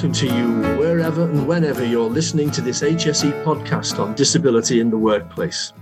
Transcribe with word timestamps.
welcome 0.00 0.12
to 0.12 0.26
you 0.26 0.78
wherever 0.78 1.24
and 1.24 1.46
whenever 1.46 1.84
you're 1.84 2.08
listening 2.08 2.50
to 2.50 2.62
this 2.62 2.80
HSE 2.80 3.44
podcast 3.44 3.98
on 3.98 4.14
disability 4.14 4.80
in 4.80 4.88
the 4.88 4.96
workplace. 4.96 5.74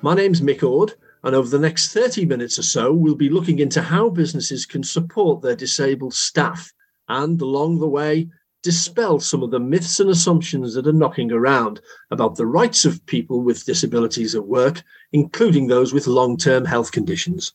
My 0.00 0.14
name's 0.14 0.40
Mick 0.40 0.62
Ord, 0.62 0.94
and 1.22 1.34
over 1.34 1.48
the 1.48 1.58
next 1.58 1.92
30 1.92 2.24
minutes 2.26 2.58
or 2.58 2.62
so, 2.62 2.92
we'll 2.92 3.14
be 3.14 3.28
looking 3.28 3.58
into 3.58 3.82
how 3.82 4.08
businesses 4.08 4.66
can 4.66 4.82
support 4.82 5.42
their 5.42 5.56
disabled 5.56 6.14
staff 6.14 6.72
and, 7.08 7.40
along 7.40 7.78
the 7.78 7.88
way, 7.88 8.28
dispel 8.62 9.20
some 9.20 9.42
of 9.42 9.50
the 9.50 9.60
myths 9.60 10.00
and 10.00 10.10
assumptions 10.10 10.74
that 10.74 10.86
are 10.86 10.92
knocking 10.92 11.30
around 11.30 11.80
about 12.10 12.36
the 12.36 12.46
rights 12.46 12.84
of 12.84 13.04
people 13.06 13.40
with 13.40 13.64
disabilities 13.64 14.34
at 14.34 14.46
work, 14.46 14.82
including 15.12 15.66
those 15.66 15.92
with 15.92 16.06
long 16.06 16.36
term 16.36 16.64
health 16.64 16.92
conditions. 16.92 17.54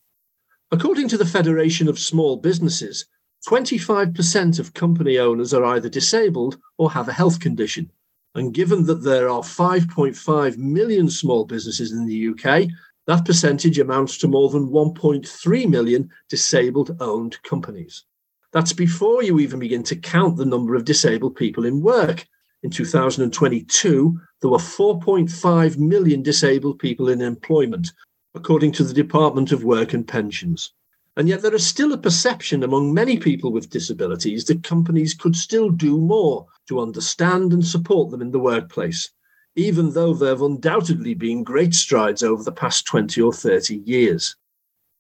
According 0.72 1.10
to 1.10 1.18
the 1.18 1.26
Federation 1.26 1.90
of 1.90 2.00
Small 2.00 2.38
Businesses, 2.38 3.06
25% 3.48 4.60
of 4.60 4.74
company 4.74 5.18
owners 5.18 5.54
are 5.54 5.66
either 5.66 5.90
disabled 5.90 6.58
or 6.78 6.92
have 6.92 7.10
a 7.10 7.14
health 7.14 7.40
condition. 7.40 7.92
And 8.36 8.54
given 8.54 8.86
that 8.86 9.04
there 9.04 9.28
are 9.28 9.42
5.5 9.42 10.58
million 10.58 11.10
small 11.10 11.44
businesses 11.44 11.92
in 11.92 12.06
the 12.06 12.30
UK, 12.30 12.70
that 13.12 13.26
percentage 13.26 13.78
amounts 13.78 14.18
to 14.18 14.28
more 14.30 14.50
than 14.50 14.70
1.3 14.70 15.70
million 15.70 16.10
disabled 16.30 16.96
owned 17.02 17.42
companies. 17.44 18.06
That's 18.54 18.72
before 18.72 19.22
you 19.22 19.38
even 19.40 19.60
begin 19.60 19.84
to 19.84 19.98
count 19.98 20.38
the 20.38 20.46
number 20.46 20.76
of 20.76 20.86
disabled 20.86 21.36
people 21.36 21.66
in 21.66 21.82
work. 21.82 22.26
In 22.64 22.70
2022, 22.70 24.18
there 24.40 24.50
were 24.50 24.58
4.5 24.58 25.78
million 25.78 26.24
disabled 26.24 26.80
people 26.80 27.10
in 27.10 27.20
employment, 27.20 27.92
according 28.34 28.72
to 28.74 28.84
the 28.86 28.94
Department 28.94 29.52
of 29.52 29.66
Work 29.66 29.92
and 29.92 30.08
Pensions. 30.08 30.72
And 31.18 31.28
yet, 31.28 31.42
there 31.42 31.54
is 31.54 31.68
still 31.68 31.92
a 31.92 31.98
perception 31.98 32.64
among 32.64 32.94
many 32.94 33.18
people 33.18 33.52
with 33.52 33.70
disabilities 33.70 34.46
that 34.46 34.64
companies 34.64 35.14
could 35.14 35.36
still 35.36 35.70
do 35.70 35.98
more 35.98 36.48
to 36.70 36.80
understand 36.80 37.52
and 37.52 37.66
support 37.66 38.10
them 38.10 38.22
in 38.22 38.32
the 38.32 38.40
workplace, 38.40 39.12
even 39.56 39.92
though 39.92 40.14
there 40.14 40.30
have 40.30 40.42
undoubtedly 40.42 41.14
been 41.14 41.44
great 41.44 41.74
strides 41.74 42.24
over 42.24 42.44
the 42.44 42.52
past 42.52 42.86
20 42.86 43.22
or 43.22 43.34
30 43.34 43.78
years. 43.78 44.36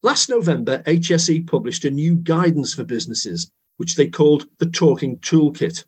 Last 0.04 0.30
November, 0.30 0.80
HSE 0.88 1.48
published 1.48 1.86
a 1.86 1.92
new 1.92 2.16
guidance 2.16 2.74
for 2.74 2.84
businesses, 2.84 3.52
which 3.78 3.96
they 3.96 4.08
called 4.08 4.48
the 4.58 4.66
Talking 4.66 5.18
Toolkit. 5.20 5.86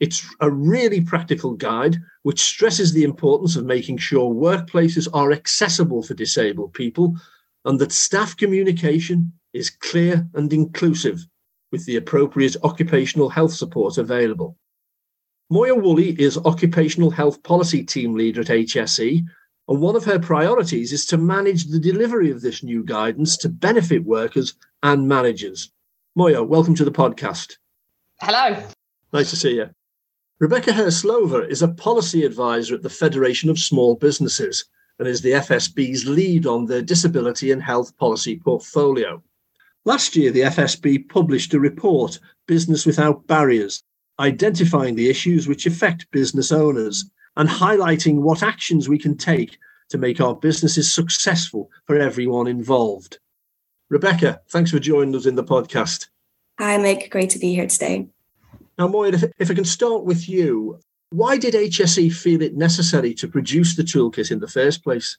It's 0.00 0.26
a 0.40 0.50
really 0.50 1.00
practical 1.00 1.52
guide 1.52 1.96
which 2.22 2.40
stresses 2.40 2.92
the 2.92 3.04
importance 3.04 3.54
of 3.56 3.64
making 3.64 3.98
sure 3.98 4.34
workplaces 4.34 5.06
are 5.12 5.32
accessible 5.32 6.02
for 6.02 6.14
disabled 6.14 6.72
people 6.74 7.16
and 7.64 7.78
that 7.78 7.92
staff 7.92 8.36
communication, 8.36 9.32
is 9.52 9.70
clear 9.70 10.26
and 10.34 10.52
inclusive 10.52 11.26
with 11.70 11.84
the 11.86 11.96
appropriate 11.96 12.56
occupational 12.62 13.28
health 13.28 13.52
support 13.52 13.98
available. 13.98 14.56
Moya 15.52 15.74
Woolley 15.74 16.18
is 16.18 16.38
Occupational 16.38 17.10
Health 17.10 17.42
Policy 17.42 17.84
Team 17.84 18.14
Leader 18.14 18.40
at 18.40 18.46
HSE, 18.46 19.22
and 19.68 19.80
one 19.82 19.94
of 19.94 20.04
her 20.04 20.18
priorities 20.18 20.94
is 20.94 21.04
to 21.04 21.18
manage 21.18 21.66
the 21.66 21.78
delivery 21.78 22.30
of 22.30 22.40
this 22.40 22.62
new 22.62 22.82
guidance 22.82 23.36
to 23.36 23.50
benefit 23.50 24.02
workers 24.02 24.54
and 24.82 25.06
managers. 25.06 25.70
Moya, 26.14 26.42
welcome 26.42 26.74
to 26.76 26.86
the 26.86 26.90
podcast. 26.90 27.58
Hello. 28.22 28.66
Nice 29.12 29.28
to 29.28 29.36
see 29.36 29.56
you. 29.56 29.68
Rebecca 30.38 30.70
Hyrslova 30.70 31.46
is 31.50 31.60
a 31.60 31.68
policy 31.68 32.24
advisor 32.24 32.74
at 32.74 32.82
the 32.82 32.88
Federation 32.88 33.50
of 33.50 33.58
Small 33.58 33.94
Businesses 33.94 34.64
and 34.98 35.06
is 35.06 35.20
the 35.20 35.32
FSB's 35.32 36.06
lead 36.06 36.46
on 36.46 36.64
their 36.64 36.80
disability 36.80 37.50
and 37.50 37.62
health 37.62 37.94
policy 37.98 38.40
portfolio. 38.42 39.22
Last 39.84 40.16
year, 40.16 40.30
the 40.30 40.44
FSB 40.44 41.10
published 41.10 41.52
a 41.52 41.60
report, 41.60 42.20
Business 42.46 42.86
Without 42.86 43.26
Barriers, 43.26 43.82
identifying 44.20 44.94
the 44.94 45.08
issues 45.08 45.48
which 45.48 45.66
affect 45.66 46.10
business 46.10 46.52
owners 46.52 47.04
and 47.36 47.48
highlighting 47.48 48.20
what 48.20 48.42
actions 48.42 48.88
we 48.88 48.98
can 48.98 49.16
take 49.16 49.58
to 49.88 49.98
make 49.98 50.20
our 50.20 50.34
businesses 50.34 50.92
successful 50.92 51.70
for 51.86 51.98
everyone 51.98 52.46
involved. 52.46 53.18
Rebecca, 53.88 54.40
thanks 54.48 54.70
for 54.70 54.78
joining 54.78 55.14
us 55.14 55.26
in 55.26 55.34
the 55.34 55.44
podcast. 55.44 56.08
Hi, 56.58 56.78
Mick. 56.78 57.10
Great 57.10 57.30
to 57.30 57.38
be 57.38 57.54
here 57.54 57.66
today. 57.66 58.08
Now, 58.78 58.88
Moya, 58.88 59.12
if, 59.12 59.24
if 59.38 59.50
I 59.50 59.54
can 59.54 59.64
start 59.64 60.04
with 60.04 60.28
you, 60.28 60.78
why 61.10 61.36
did 61.36 61.54
HSE 61.54 62.12
feel 62.12 62.40
it 62.40 62.56
necessary 62.56 63.12
to 63.14 63.28
produce 63.28 63.76
the 63.76 63.82
toolkit 63.82 64.30
in 64.30 64.40
the 64.40 64.48
first 64.48 64.82
place? 64.82 65.18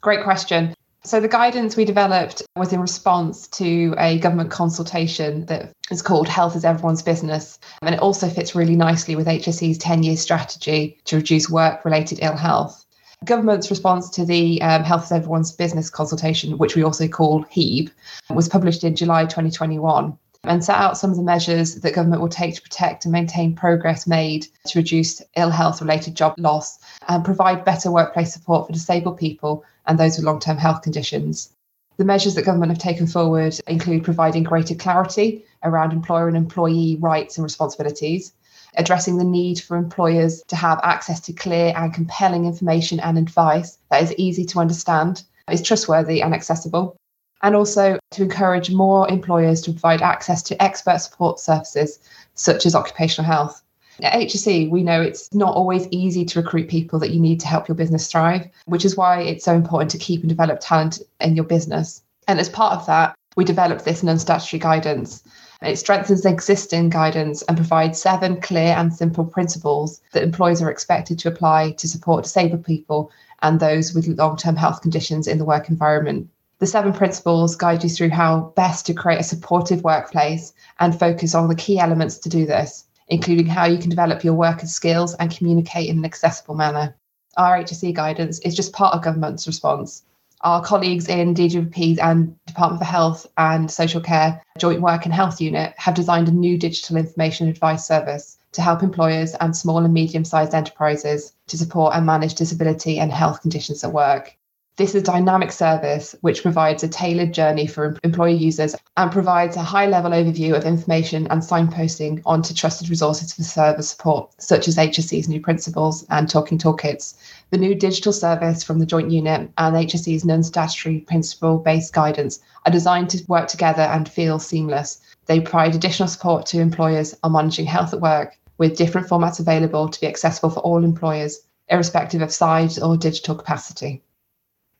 Great 0.00 0.24
question. 0.24 0.74
So, 1.04 1.18
the 1.18 1.26
guidance 1.26 1.76
we 1.76 1.84
developed 1.84 2.42
was 2.54 2.72
in 2.72 2.80
response 2.80 3.48
to 3.48 3.92
a 3.98 4.20
government 4.20 4.52
consultation 4.52 5.46
that 5.46 5.72
is 5.90 6.00
called 6.00 6.28
Health 6.28 6.54
is 6.54 6.64
Everyone's 6.64 7.02
Business. 7.02 7.58
And 7.82 7.92
it 7.92 8.00
also 8.00 8.28
fits 8.28 8.54
really 8.54 8.76
nicely 8.76 9.16
with 9.16 9.26
HSE's 9.26 9.78
10 9.78 10.04
year 10.04 10.16
strategy 10.16 11.00
to 11.06 11.16
reduce 11.16 11.50
work 11.50 11.84
related 11.84 12.20
ill 12.22 12.36
health. 12.36 12.86
Government's 13.24 13.68
response 13.68 14.10
to 14.10 14.24
the 14.24 14.62
um, 14.62 14.84
Health 14.84 15.06
is 15.06 15.12
Everyone's 15.12 15.50
Business 15.50 15.90
consultation, 15.90 16.56
which 16.56 16.76
we 16.76 16.84
also 16.84 17.08
call 17.08 17.44
HEEB, 17.46 17.90
was 18.30 18.48
published 18.48 18.84
in 18.84 18.94
July 18.94 19.24
2021 19.24 20.16
and 20.44 20.64
set 20.64 20.76
out 20.76 20.98
some 20.98 21.10
of 21.10 21.16
the 21.16 21.22
measures 21.22 21.76
that 21.76 21.94
government 21.94 22.20
will 22.20 22.28
take 22.28 22.54
to 22.54 22.62
protect 22.62 23.04
and 23.04 23.12
maintain 23.12 23.54
progress 23.54 24.06
made 24.06 24.46
to 24.66 24.78
reduce 24.78 25.22
ill 25.36 25.50
health 25.50 25.80
related 25.80 26.16
job 26.16 26.34
loss 26.36 26.78
and 27.08 27.24
provide 27.24 27.64
better 27.64 27.90
workplace 27.90 28.32
support 28.32 28.66
for 28.66 28.72
disabled 28.72 29.18
people 29.18 29.64
and 29.86 29.98
those 29.98 30.16
with 30.16 30.26
long 30.26 30.40
term 30.40 30.58
health 30.58 30.82
conditions. 30.82 31.50
The 31.98 32.04
measures 32.04 32.34
that 32.34 32.44
government 32.44 32.72
have 32.72 32.78
taken 32.78 33.06
forward 33.06 33.58
include 33.66 34.04
providing 34.04 34.44
greater 34.44 34.74
clarity 34.74 35.44
around 35.62 35.92
employer 35.92 36.26
and 36.26 36.36
employee 36.36 36.96
rights 37.00 37.36
and 37.36 37.44
responsibilities, 37.44 38.32
addressing 38.76 39.18
the 39.18 39.24
need 39.24 39.60
for 39.60 39.76
employers 39.76 40.42
to 40.48 40.56
have 40.56 40.80
access 40.82 41.20
to 41.20 41.32
clear 41.32 41.72
and 41.76 41.92
compelling 41.92 42.46
information 42.46 42.98
and 43.00 43.18
advice 43.18 43.78
that 43.90 44.02
is 44.02 44.14
easy 44.16 44.44
to 44.46 44.58
understand, 44.58 45.24
is 45.50 45.62
trustworthy 45.62 46.22
and 46.22 46.34
accessible, 46.34 46.96
and 47.42 47.54
also 47.54 47.98
to 48.12 48.22
encourage 48.22 48.70
more 48.70 49.08
employers 49.10 49.60
to 49.62 49.72
provide 49.72 50.00
access 50.00 50.42
to 50.42 50.62
expert 50.62 50.98
support 51.00 51.38
services 51.38 51.98
such 52.34 52.64
as 52.64 52.74
occupational 52.74 53.30
health. 53.30 53.62
At 54.02 54.14
HSE, 54.14 54.68
we 54.68 54.82
know 54.82 55.00
it's 55.00 55.32
not 55.32 55.54
always 55.54 55.86
easy 55.92 56.24
to 56.24 56.40
recruit 56.40 56.68
people 56.68 56.98
that 56.98 57.12
you 57.12 57.20
need 57.20 57.38
to 57.38 57.46
help 57.46 57.68
your 57.68 57.76
business 57.76 58.10
thrive, 58.10 58.48
which 58.64 58.84
is 58.84 58.96
why 58.96 59.20
it's 59.20 59.44
so 59.44 59.54
important 59.54 59.92
to 59.92 59.98
keep 59.98 60.22
and 60.22 60.28
develop 60.28 60.58
talent 60.60 61.00
in 61.20 61.36
your 61.36 61.44
business. 61.44 62.02
And 62.26 62.40
as 62.40 62.48
part 62.48 62.76
of 62.76 62.84
that, 62.86 63.14
we 63.36 63.44
developed 63.44 63.84
this 63.84 64.02
non 64.02 64.18
statutory 64.18 64.58
guidance. 64.58 65.22
It 65.62 65.78
strengthens 65.78 66.26
existing 66.26 66.90
guidance 66.90 67.42
and 67.42 67.56
provides 67.56 68.02
seven 68.02 68.40
clear 68.40 68.74
and 68.76 68.92
simple 68.92 69.24
principles 69.24 70.00
that 70.14 70.24
employers 70.24 70.60
are 70.60 70.70
expected 70.70 71.20
to 71.20 71.28
apply 71.28 71.70
to 71.70 71.86
support 71.86 72.24
disabled 72.24 72.64
people 72.64 73.12
and 73.40 73.60
those 73.60 73.94
with 73.94 74.08
long 74.08 74.36
term 74.36 74.56
health 74.56 74.82
conditions 74.82 75.28
in 75.28 75.38
the 75.38 75.44
work 75.44 75.68
environment. 75.68 76.28
The 76.58 76.66
seven 76.66 76.92
principles 76.92 77.54
guide 77.54 77.84
you 77.84 77.88
through 77.88 78.10
how 78.10 78.52
best 78.56 78.84
to 78.86 78.94
create 78.94 79.20
a 79.20 79.24
supportive 79.24 79.84
workplace 79.84 80.52
and 80.80 80.98
focus 80.98 81.36
on 81.36 81.46
the 81.46 81.54
key 81.54 81.78
elements 81.78 82.18
to 82.18 82.28
do 82.28 82.46
this, 82.46 82.84
including 83.08 83.46
how 83.46 83.66
you 83.66 83.78
can 83.78 83.90
develop 83.90 84.24
your 84.24 84.34
workers' 84.34 84.72
skills 84.72 85.14
and 85.14 85.36
communicate 85.36 85.88
in 85.88 85.98
an 85.98 86.04
accessible 86.04 86.54
manner. 86.54 86.96
Our 87.36 87.62
HSE 87.62 87.94
guidance 87.94 88.38
is 88.40 88.54
just 88.54 88.72
part 88.72 88.94
of 88.94 89.02
government's 89.02 89.46
response. 89.46 90.04
Our 90.42 90.60
colleagues 90.60 91.08
in 91.08 91.34
DGP 91.34 91.98
and 92.02 92.36
Department 92.46 92.80
for 92.80 92.86
Health 92.86 93.26
and 93.38 93.70
Social 93.70 94.00
Care 94.00 94.42
Joint 94.58 94.80
Work 94.80 95.04
and 95.04 95.14
Health 95.14 95.40
Unit 95.40 95.72
have 95.76 95.94
designed 95.94 96.28
a 96.28 96.32
new 96.32 96.58
digital 96.58 96.96
information 96.96 97.48
advice 97.48 97.86
service 97.86 98.38
to 98.52 98.60
help 98.60 98.82
employers 98.82 99.34
and 99.36 99.56
small 99.56 99.78
and 99.78 99.94
medium 99.94 100.24
sized 100.24 100.52
enterprises 100.52 101.32
to 101.46 101.56
support 101.56 101.94
and 101.94 102.04
manage 102.04 102.34
disability 102.34 102.98
and 102.98 103.12
health 103.12 103.40
conditions 103.40 103.84
at 103.84 103.92
work. 103.92 104.36
This 104.78 104.94
is 104.94 105.02
a 105.02 105.04
dynamic 105.04 105.52
service 105.52 106.14
which 106.22 106.40
provides 106.40 106.82
a 106.82 106.88
tailored 106.88 107.34
journey 107.34 107.66
for 107.66 107.98
employee 108.02 108.36
users 108.36 108.74
and 108.96 109.12
provides 109.12 109.54
a 109.54 109.62
high 109.62 109.84
level 109.84 110.12
overview 110.12 110.56
of 110.56 110.64
information 110.64 111.26
and 111.28 111.42
signposting 111.42 112.22
onto 112.24 112.54
trusted 112.54 112.88
resources 112.88 113.34
for 113.34 113.42
service 113.42 113.90
support, 113.90 114.30
such 114.40 114.68
as 114.68 114.78
HSE's 114.78 115.28
new 115.28 115.42
principles 115.42 116.06
and 116.08 116.26
talking 116.26 116.56
toolkits. 116.56 117.16
The 117.50 117.58
new 117.58 117.74
digital 117.74 118.14
service 118.14 118.62
from 118.62 118.78
the 118.78 118.86
Joint 118.86 119.10
Unit 119.10 119.50
and 119.58 119.76
HSE's 119.76 120.24
non 120.24 120.42
statutory 120.42 121.00
principle 121.00 121.58
based 121.58 121.92
guidance 121.92 122.40
are 122.64 122.72
designed 122.72 123.10
to 123.10 123.22
work 123.28 123.48
together 123.48 123.82
and 123.82 124.08
feel 124.08 124.38
seamless. 124.38 125.02
They 125.26 125.40
provide 125.40 125.74
additional 125.74 126.08
support 126.08 126.46
to 126.46 126.60
employers 126.62 127.14
on 127.22 127.32
managing 127.32 127.66
health 127.66 127.92
at 127.92 128.00
work 128.00 128.38
with 128.56 128.78
different 128.78 129.06
formats 129.06 129.38
available 129.38 129.90
to 129.90 130.00
be 130.00 130.06
accessible 130.06 130.48
for 130.48 130.60
all 130.60 130.82
employers, 130.82 131.40
irrespective 131.68 132.22
of 132.22 132.32
size 132.32 132.78
or 132.78 132.96
digital 132.96 133.34
capacity. 133.34 134.02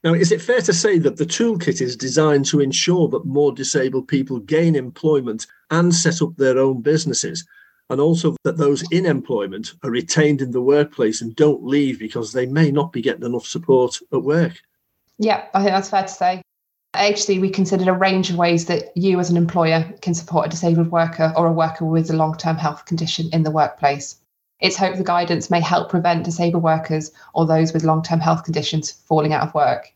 Now, 0.05 0.15
is 0.15 0.33
it 0.33 0.43
fair 0.43 0.61
to 0.63 0.73
say 0.73 0.99
that 0.99 1.17
the 1.17 1.25
toolkit 1.25 1.81
is 1.81 1.97
designed 1.97 2.45
to 2.47 2.61
ensure 2.61 3.09
that 3.09 3.25
more 3.25 3.53
disabled 3.53 4.09
people 4.09 4.41
gain 4.41 4.75
employment 4.75 5.47
and 5.71 5.95
set 5.95 6.21
up 6.21 6.37
their 6.37 6.59
own 6.59 6.83
businesses? 6.83 7.47
And 7.89 8.01
also 8.01 8.35
that 8.43 8.57
those 8.57 8.83
in 8.91 9.07
employment 9.07 9.75
are 9.85 9.91
retained 9.91 10.41
in 10.41 10.51
the 10.51 10.63
workplace 10.63 11.21
and 11.21 11.37
don't 11.37 11.65
leave 11.65 11.99
because 11.99 12.33
they 12.33 12.47
may 12.47 12.71
not 12.71 12.93
be 12.93 13.03
getting 13.03 13.25
enough 13.25 13.47
support 13.47 13.99
at 14.13 14.23
work? 14.23 14.61
Yeah, 15.19 15.45
I 15.55 15.63
think 15.63 15.73
that's 15.73 15.91
fair 15.91 16.03
to 16.03 16.09
say. 16.09 16.43
HSE, 16.95 17.41
we 17.41 17.49
considered 17.49 17.89
a 17.89 17.93
range 17.93 18.31
of 18.31 18.37
ways 18.37 18.67
that 18.67 18.97
you, 18.97 19.21
as 19.21 19.31
an 19.31 19.37
employer, 19.37 19.85
can 20.03 20.15
support 20.15 20.47
a 20.47 20.51
disabled 20.51 20.91
worker 20.91 21.33
or 21.37 21.47
a 21.47 21.53
worker 21.53 21.85
with 21.85 22.11
a 22.11 22.17
long 22.17 22.37
term 22.37 22.57
health 22.57 22.87
condition 22.87 23.29
in 23.33 23.45
the 23.45 23.51
workplace. 23.51 24.17
It's 24.63 24.77
hoped 24.77 24.97
the 24.97 25.03
guidance 25.03 25.51
may 25.51 25.61
help 25.61 25.91
prevent 25.91 26.25
disabled 26.25 26.63
workers 26.63 27.11
or 27.35 27.47
those 27.47 27.73
with 27.73 27.83
long 27.83 28.01
term 28.01 28.21
health 28.21 28.45
conditions 28.45 28.93
falling 28.93 29.33
out 29.33 29.43
of 29.43 29.55
work. 29.55 29.93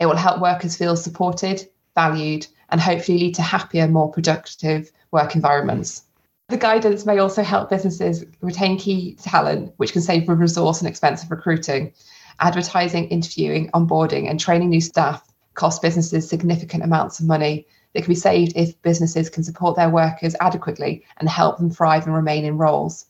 It 0.00 0.06
will 0.06 0.16
help 0.16 0.40
workers 0.40 0.74
feel 0.74 0.96
supported, 0.96 1.68
valued, 1.94 2.46
and 2.70 2.80
hopefully 2.80 3.18
lead 3.18 3.34
to 3.34 3.42
happier, 3.42 3.86
more 3.86 4.10
productive 4.10 4.90
work 5.10 5.34
environments. 5.34 6.02
The 6.48 6.56
guidance 6.56 7.04
may 7.04 7.18
also 7.18 7.42
help 7.42 7.68
businesses 7.68 8.24
retain 8.40 8.78
key 8.78 9.16
talent, 9.20 9.74
which 9.76 9.92
can 9.92 10.00
save 10.00 10.26
resource 10.26 10.80
and 10.80 10.88
expensive 10.88 11.30
recruiting. 11.30 11.92
Advertising, 12.40 13.08
interviewing, 13.08 13.68
onboarding, 13.72 14.30
and 14.30 14.40
training 14.40 14.70
new 14.70 14.80
staff 14.80 15.30
cost 15.52 15.82
businesses 15.82 16.26
significant 16.26 16.82
amounts 16.82 17.20
of 17.20 17.26
money 17.26 17.66
that 17.92 18.02
can 18.02 18.12
be 18.12 18.14
saved 18.14 18.54
if 18.56 18.80
businesses 18.80 19.28
can 19.28 19.44
support 19.44 19.76
their 19.76 19.90
workers 19.90 20.34
adequately 20.40 21.04
and 21.18 21.28
help 21.28 21.58
them 21.58 21.68
thrive 21.68 22.06
and 22.06 22.14
remain 22.14 22.46
in 22.46 22.56
roles. 22.56 23.04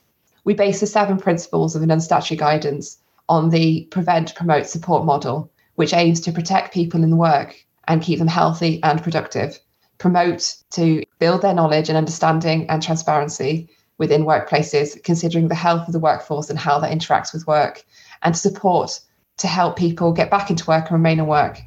We 0.46 0.54
base 0.54 0.78
the 0.78 0.86
seven 0.86 1.18
principles 1.18 1.74
of 1.74 1.82
an 1.82 2.00
statutory 2.00 2.38
guidance 2.38 2.98
on 3.28 3.50
the 3.50 3.88
prevent, 3.90 4.36
promote, 4.36 4.66
support 4.66 5.04
model, 5.04 5.50
which 5.74 5.92
aims 5.92 6.20
to 6.20 6.32
protect 6.32 6.72
people 6.72 7.02
in 7.02 7.16
work 7.16 7.56
and 7.88 8.00
keep 8.00 8.20
them 8.20 8.28
healthy 8.28 8.80
and 8.84 9.02
productive, 9.02 9.58
promote 9.98 10.54
to 10.70 11.02
build 11.18 11.42
their 11.42 11.52
knowledge 11.52 11.88
and 11.88 11.98
understanding 11.98 12.70
and 12.70 12.80
transparency 12.80 13.68
within 13.98 14.24
workplaces, 14.24 15.02
considering 15.02 15.48
the 15.48 15.56
health 15.56 15.88
of 15.88 15.92
the 15.92 15.98
workforce 15.98 16.48
and 16.48 16.60
how 16.60 16.78
that 16.78 16.96
interacts 16.96 17.32
with 17.32 17.48
work, 17.48 17.84
and 18.22 18.36
support 18.36 19.00
to 19.38 19.48
help 19.48 19.76
people 19.76 20.12
get 20.12 20.30
back 20.30 20.48
into 20.48 20.66
work 20.66 20.84
and 20.84 20.92
remain 20.92 21.18
in 21.18 21.26
work. 21.26 21.60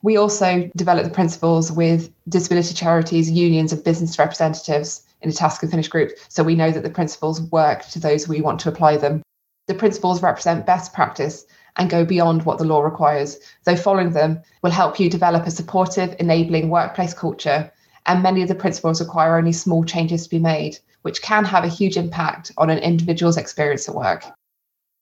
We 0.00 0.16
also 0.16 0.70
develop 0.76 1.04
the 1.04 1.10
principles 1.10 1.70
with 1.70 2.10
disability 2.26 2.72
charities, 2.72 3.30
unions, 3.30 3.70
and 3.70 3.84
business 3.84 4.18
representatives 4.18 5.03
in 5.22 5.30
a 5.30 5.32
task 5.32 5.62
and 5.62 5.70
finish 5.70 5.88
group. 5.88 6.12
So 6.28 6.42
we 6.42 6.54
know 6.54 6.70
that 6.70 6.82
the 6.82 6.90
principles 6.90 7.40
work 7.40 7.86
to 7.88 7.98
those 7.98 8.28
we 8.28 8.40
want 8.40 8.60
to 8.60 8.68
apply 8.68 8.96
them. 8.96 9.22
The 9.66 9.74
principles 9.74 10.22
represent 10.22 10.66
best 10.66 10.92
practice 10.92 11.46
and 11.76 11.90
go 11.90 12.04
beyond 12.04 12.44
what 12.44 12.58
the 12.58 12.64
law 12.64 12.82
requires, 12.82 13.38
though 13.64 13.76
following 13.76 14.10
them 14.10 14.40
will 14.62 14.70
help 14.70 15.00
you 15.00 15.10
develop 15.10 15.46
a 15.46 15.50
supportive, 15.50 16.14
enabling 16.18 16.68
workplace 16.68 17.14
culture. 17.14 17.70
And 18.06 18.22
many 18.22 18.42
of 18.42 18.48
the 18.48 18.54
principles 18.54 19.00
require 19.00 19.36
only 19.36 19.52
small 19.52 19.84
changes 19.84 20.24
to 20.24 20.30
be 20.30 20.38
made, 20.38 20.78
which 21.02 21.22
can 21.22 21.44
have 21.44 21.64
a 21.64 21.68
huge 21.68 21.96
impact 21.96 22.52
on 22.58 22.70
an 22.70 22.78
individual's 22.78 23.38
experience 23.38 23.88
at 23.88 23.94
work. 23.94 24.24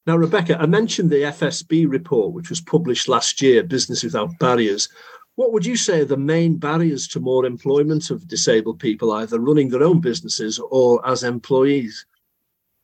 Now, 0.06 0.16
Rebecca, 0.16 0.58
I 0.58 0.66
mentioned 0.66 1.10
the 1.10 1.22
FSB 1.22 1.88
report, 1.88 2.32
which 2.32 2.50
was 2.50 2.60
published 2.60 3.08
last 3.08 3.40
year, 3.40 3.62
Business 3.62 4.02
Without 4.02 4.36
Barriers. 4.40 4.88
What 5.36 5.52
would 5.52 5.64
you 5.64 5.76
say 5.76 6.00
are 6.00 6.04
the 6.04 6.16
main 6.16 6.56
barriers 6.56 7.08
to 7.08 7.20
more 7.20 7.46
employment 7.46 8.10
of 8.10 8.28
disabled 8.28 8.78
people, 8.78 9.12
either 9.12 9.40
running 9.40 9.70
their 9.70 9.82
own 9.82 10.00
businesses 10.00 10.58
or 10.70 11.06
as 11.08 11.22
employees? 11.22 12.04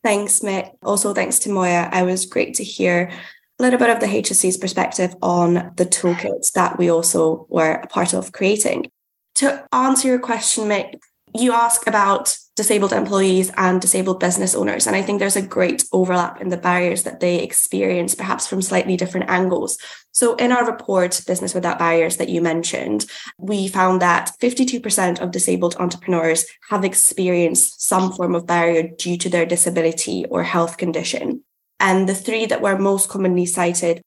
Thanks, 0.03 0.41
Mick. 0.41 0.71
Also, 0.83 1.13
thanks 1.13 1.39
to 1.41 1.51
Moya. 1.51 1.91
I 1.93 2.05
was 2.05 2.25
great 2.25 2.55
to 2.55 2.65
hear 2.65 3.11
a 3.59 3.63
little 3.63 3.79
bit 3.79 3.91
of 3.91 4.01
the 4.01 4.07
HSE's 4.07 4.57
perspective 4.57 5.15
on 5.21 5.73
the 5.77 5.85
toolkits 5.85 6.53
that 6.53 6.79
we 6.79 6.91
also 6.91 7.47
were 7.51 7.73
a 7.73 7.87
part 7.89 8.15
of 8.15 8.33
creating. 8.33 8.91
To 9.37 9.67
answer 9.73 10.09
your 10.09 10.19
question, 10.19 10.65
Mick, 10.65 10.95
you 11.35 11.53
ask 11.53 11.87
about 11.87 12.37
disabled 12.57 12.93
employees 12.93 13.53
and 13.57 13.81
disabled 13.81 14.19
business 14.19 14.55
owners. 14.55 14.87
And 14.87 14.97
I 14.97 15.03
think 15.03 15.19
there's 15.19 15.37
a 15.37 15.43
great 15.43 15.85
overlap 15.93 16.41
in 16.41 16.49
the 16.49 16.57
barriers 16.57 17.05
that 17.05 17.21
they 17.21 17.41
experience, 17.41 18.15
perhaps 18.15 18.47
from 18.47 18.63
slightly 18.63 18.97
different 18.97 19.31
angles. 19.31 19.79
So, 20.11 20.35
in 20.35 20.51
our 20.51 20.67
report, 20.67 21.21
Business 21.27 21.55
Without 21.55 21.79
Barriers, 21.79 22.17
that 22.17 22.29
you 22.29 22.43
mentioned, 22.43 23.07
we 23.39 23.69
found 23.69 24.03
that 24.03 24.33
52% 24.41 25.21
of 25.21 25.31
disabled 25.31 25.77
entrepreneurs 25.79 26.47
have 26.71 26.85
experienced 26.85 27.81
some 27.81 28.13
form 28.13 28.35
of 28.35 28.47
barrier 28.47 28.89
due 28.99 29.17
to 29.19 29.29
their 29.29 29.47
disability 29.47 30.25
or 30.27 30.43
health 30.43 30.77
condition. 30.77 31.45
And 31.79 32.09
the 32.09 32.15
three 32.15 32.47
that 32.47 32.61
were 32.61 32.77
most 32.77 33.09
commonly 33.09 33.47
cited 33.47 34.03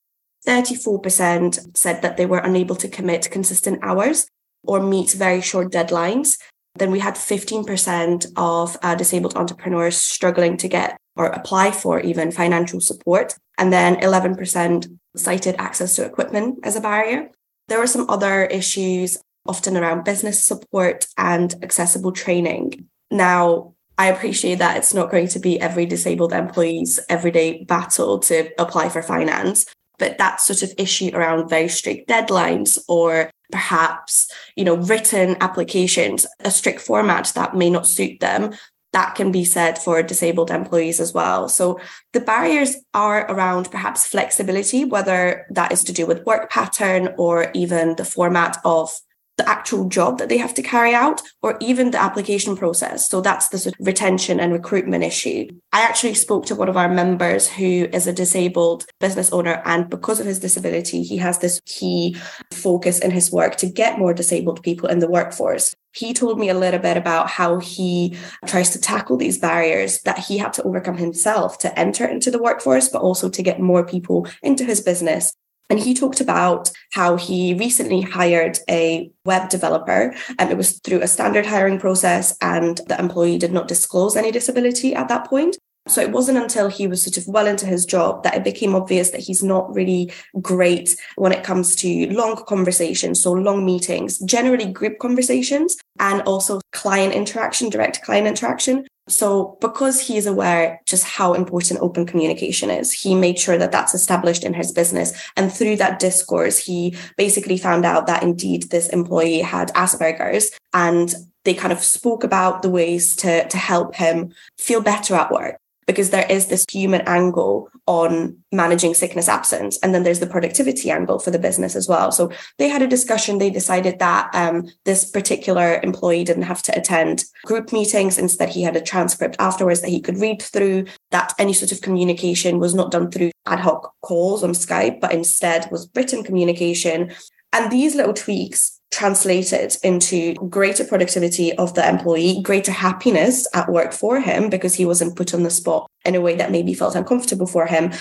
34% 0.45 1.77
said 1.77 2.01
that 2.01 2.17
they 2.17 2.25
were 2.25 2.39
unable 2.39 2.75
to 2.75 2.87
commit 2.87 3.31
consistent 3.31 3.79
hours 3.83 4.27
or 4.63 4.81
meet 4.81 5.11
very 5.11 5.41
short 5.41 5.71
deadlines. 5.71 6.37
Then 6.75 6.91
we 6.91 6.99
had 6.99 7.15
15% 7.15 8.31
of 8.35 8.77
uh, 8.81 8.95
disabled 8.95 9.35
entrepreneurs 9.35 9.97
struggling 9.97 10.57
to 10.57 10.67
get 10.67 10.97
or 11.15 11.27
apply 11.27 11.71
for 11.71 11.99
even 11.99 12.31
financial 12.31 12.79
support. 12.79 13.35
And 13.57 13.71
then 13.71 13.97
11% 13.97 14.97
cited 15.15 15.55
access 15.59 15.95
to 15.95 16.05
equipment 16.05 16.59
as 16.63 16.75
a 16.75 16.81
barrier. 16.81 17.29
There 17.67 17.79
were 17.79 17.87
some 17.87 18.09
other 18.09 18.45
issues, 18.45 19.17
often 19.45 19.77
around 19.77 20.03
business 20.03 20.43
support 20.43 21.05
and 21.17 21.53
accessible 21.61 22.11
training. 22.11 22.87
Now, 23.09 23.73
I 23.97 24.07
appreciate 24.07 24.59
that 24.59 24.77
it's 24.77 24.93
not 24.93 25.11
going 25.11 25.27
to 25.29 25.39
be 25.39 25.59
every 25.59 25.85
disabled 25.85 26.33
employee's 26.33 26.99
everyday 27.09 27.63
battle 27.65 28.19
to 28.19 28.49
apply 28.59 28.89
for 28.89 29.03
finance, 29.03 29.65
but 30.01 30.17
that 30.17 30.41
sort 30.41 30.63
of 30.63 30.73
issue 30.79 31.11
around 31.13 31.47
very 31.47 31.67
strict 31.67 32.09
deadlines 32.09 32.79
or 32.89 33.29
perhaps, 33.51 34.27
you 34.55 34.65
know, 34.65 34.75
written 34.75 35.37
applications, 35.41 36.25
a 36.39 36.49
strict 36.49 36.81
format 36.81 37.31
that 37.35 37.55
may 37.55 37.69
not 37.69 37.85
suit 37.85 38.19
them, 38.19 38.51
that 38.93 39.13
can 39.13 39.31
be 39.31 39.45
said 39.45 39.77
for 39.77 40.01
disabled 40.01 40.49
employees 40.49 40.99
as 40.99 41.13
well. 41.13 41.47
So 41.47 41.79
the 42.13 42.19
barriers 42.19 42.77
are 42.95 43.29
around 43.31 43.69
perhaps 43.69 44.07
flexibility, 44.07 44.85
whether 44.85 45.45
that 45.51 45.71
is 45.71 45.83
to 45.83 45.93
do 45.93 46.07
with 46.07 46.25
work 46.25 46.49
pattern 46.49 47.13
or 47.19 47.51
even 47.53 47.95
the 47.95 48.03
format 48.03 48.57
of 48.65 48.91
the 49.37 49.49
actual 49.49 49.87
job 49.87 50.17
that 50.17 50.29
they 50.29 50.37
have 50.37 50.53
to 50.53 50.61
carry 50.61 50.93
out 50.93 51.21
or 51.41 51.57
even 51.61 51.91
the 51.91 52.01
application 52.01 52.55
process. 52.55 53.09
So 53.09 53.21
that's 53.21 53.49
the 53.49 53.57
sort 53.57 53.79
of 53.79 53.87
retention 53.87 54.39
and 54.39 54.53
recruitment 54.53 55.03
issue. 55.03 55.47
I 55.71 55.81
actually 55.81 56.15
spoke 56.15 56.45
to 56.47 56.55
one 56.55 56.69
of 56.69 56.77
our 56.77 56.89
members 56.89 57.47
who 57.47 57.87
is 57.91 58.07
a 58.07 58.13
disabled 58.13 58.85
business 58.99 59.31
owner. 59.31 59.61
And 59.65 59.89
because 59.89 60.19
of 60.19 60.25
his 60.25 60.39
disability, 60.39 61.03
he 61.03 61.17
has 61.17 61.39
this 61.39 61.61
key 61.65 62.17
focus 62.53 62.99
in 62.99 63.11
his 63.11 63.31
work 63.31 63.55
to 63.57 63.67
get 63.67 63.97
more 63.97 64.13
disabled 64.13 64.61
people 64.63 64.89
in 64.89 64.99
the 64.99 65.09
workforce. 65.09 65.73
He 65.93 66.13
told 66.13 66.39
me 66.39 66.49
a 66.49 66.57
little 66.57 66.79
bit 66.79 66.95
about 66.95 67.29
how 67.29 67.59
he 67.59 68.17
tries 68.45 68.69
to 68.71 68.79
tackle 68.79 69.17
these 69.17 69.37
barriers 69.37 70.01
that 70.01 70.19
he 70.19 70.37
had 70.37 70.53
to 70.53 70.63
overcome 70.63 70.97
himself 70.97 71.57
to 71.59 71.79
enter 71.79 72.05
into 72.05 72.31
the 72.31 72.41
workforce, 72.41 72.89
but 72.89 73.01
also 73.01 73.29
to 73.29 73.43
get 73.43 73.59
more 73.59 73.85
people 73.85 74.27
into 74.41 74.63
his 74.63 74.81
business 74.81 75.33
and 75.69 75.79
he 75.79 75.93
talked 75.93 76.19
about 76.19 76.71
how 76.93 77.15
he 77.15 77.53
recently 77.53 78.01
hired 78.01 78.59
a 78.69 79.11
web 79.25 79.49
developer, 79.49 80.13
and 80.37 80.49
it 80.49 80.57
was 80.57 80.79
through 80.79 81.01
a 81.01 81.07
standard 81.07 81.45
hiring 81.45 81.79
process, 81.79 82.35
and 82.41 82.81
the 82.87 82.99
employee 82.99 83.37
did 83.37 83.53
not 83.53 83.67
disclose 83.67 84.15
any 84.15 84.31
disability 84.31 84.93
at 84.93 85.07
that 85.07 85.27
point. 85.27 85.57
So 85.87 85.99
it 85.99 86.11
wasn't 86.11 86.37
until 86.37 86.67
he 86.67 86.85
was 86.85 87.01
sort 87.01 87.17
of 87.17 87.27
well 87.27 87.47
into 87.47 87.65
his 87.65 87.85
job 87.85 88.23
that 88.23 88.35
it 88.35 88.43
became 88.43 88.75
obvious 88.75 89.09
that 89.11 89.21
he's 89.21 89.41
not 89.41 89.73
really 89.73 90.11
great 90.39 90.95
when 91.15 91.31
it 91.31 91.43
comes 91.43 91.75
to 91.77 92.07
long 92.11 92.35
conversations, 92.45 93.21
so 93.21 93.31
long 93.31 93.65
meetings, 93.65 94.19
generally 94.19 94.71
group 94.71 94.99
conversations, 94.99 95.77
and 95.99 96.21
also 96.21 96.61
client 96.71 97.13
interaction, 97.13 97.69
direct 97.69 98.03
client 98.03 98.27
interaction. 98.27 98.85
So, 99.07 99.57
because 99.59 99.99
he 99.99 100.17
is 100.17 100.27
aware 100.27 100.79
just 100.85 101.03
how 101.03 101.33
important 101.33 101.81
open 101.81 102.05
communication 102.05 102.69
is, 102.69 102.93
he 102.93 103.15
made 103.15 103.39
sure 103.39 103.57
that 103.57 103.71
that's 103.71 103.95
established 103.95 104.43
in 104.43 104.53
his 104.53 104.71
business. 104.71 105.11
And 105.35 105.51
through 105.51 105.77
that 105.77 105.99
discourse, 105.99 106.59
he 106.59 106.95
basically 107.17 107.57
found 107.57 107.85
out 107.85 108.05
that 108.05 108.23
indeed 108.23 108.69
this 108.69 108.87
employee 108.89 109.41
had 109.41 109.69
Asperger's 109.69 110.51
and 110.73 111.13
they 111.43 111.55
kind 111.55 111.73
of 111.73 111.79
spoke 111.79 112.23
about 112.23 112.61
the 112.61 112.69
ways 112.69 113.15
to, 113.17 113.47
to 113.47 113.57
help 113.57 113.95
him 113.95 114.31
feel 114.57 114.79
better 114.79 115.15
at 115.15 115.31
work 115.31 115.57
because 115.87 116.09
there 116.09 116.25
is 116.29 116.47
this 116.47 116.65
human 116.71 117.01
angle 117.01 117.69
on 117.87 118.37
managing 118.51 118.93
sickness 118.93 119.27
absence 119.27 119.77
and 119.79 119.93
then 119.93 120.03
there's 120.03 120.19
the 120.19 120.27
productivity 120.27 120.91
angle 120.91 121.19
for 121.19 121.31
the 121.31 121.39
business 121.39 121.75
as 121.75 121.87
well. 121.87 122.11
So 122.11 122.31
they 122.57 122.69
had 122.69 122.81
a 122.81 122.87
discussion 122.87 123.37
they 123.37 123.49
decided 123.49 123.99
that 123.99 124.29
um, 124.33 124.69
this 124.85 125.09
particular 125.09 125.79
employee 125.83 126.23
didn't 126.23 126.43
have 126.43 126.61
to 126.63 126.77
attend 126.77 127.25
group 127.45 127.71
meetings. 127.73 128.17
Instead 128.17 128.49
he 128.49 128.61
had 128.61 128.75
a 128.75 128.81
transcript 128.81 129.35
afterwards 129.39 129.81
that 129.81 129.89
he 129.89 130.01
could 130.01 130.17
read 130.17 130.41
through 130.41 130.85
that 131.11 131.33
any 131.39 131.53
sort 131.53 131.71
of 131.71 131.81
communication 131.81 132.59
was 132.59 132.75
not 132.75 132.91
done 132.91 133.09
through 133.09 133.31
ad 133.45 133.59
hoc 133.59 133.93
calls 134.01 134.43
on 134.43 134.51
skype 134.51 134.99
but 134.99 135.13
instead 135.13 135.69
was 135.71 135.89
written 135.95 136.23
communication. 136.23 137.11
And 137.53 137.71
these 137.71 137.95
little 137.95 138.13
tweaks 138.13 138.80
translated 138.91 139.75
into 139.83 140.33
greater 140.49 140.83
productivity 140.83 141.53
of 141.57 141.73
the 141.73 141.87
employee, 141.87 142.41
greater 142.43 142.71
happiness 142.71 143.47
at 143.53 143.71
work 143.71 143.93
for 143.93 144.19
him 144.19 144.49
because 144.49 144.75
he 144.75 144.85
wasn't 144.85 145.15
put 145.15 145.33
on 145.33 145.43
the 145.43 145.49
spot 145.49 145.89
in 146.05 146.13
a 146.13 146.21
way 146.21 146.35
that 146.35 146.51
maybe 146.51 146.73
felt 146.73 146.95
uncomfortable 146.95 147.47
for 147.47 147.65
him. 147.65 147.91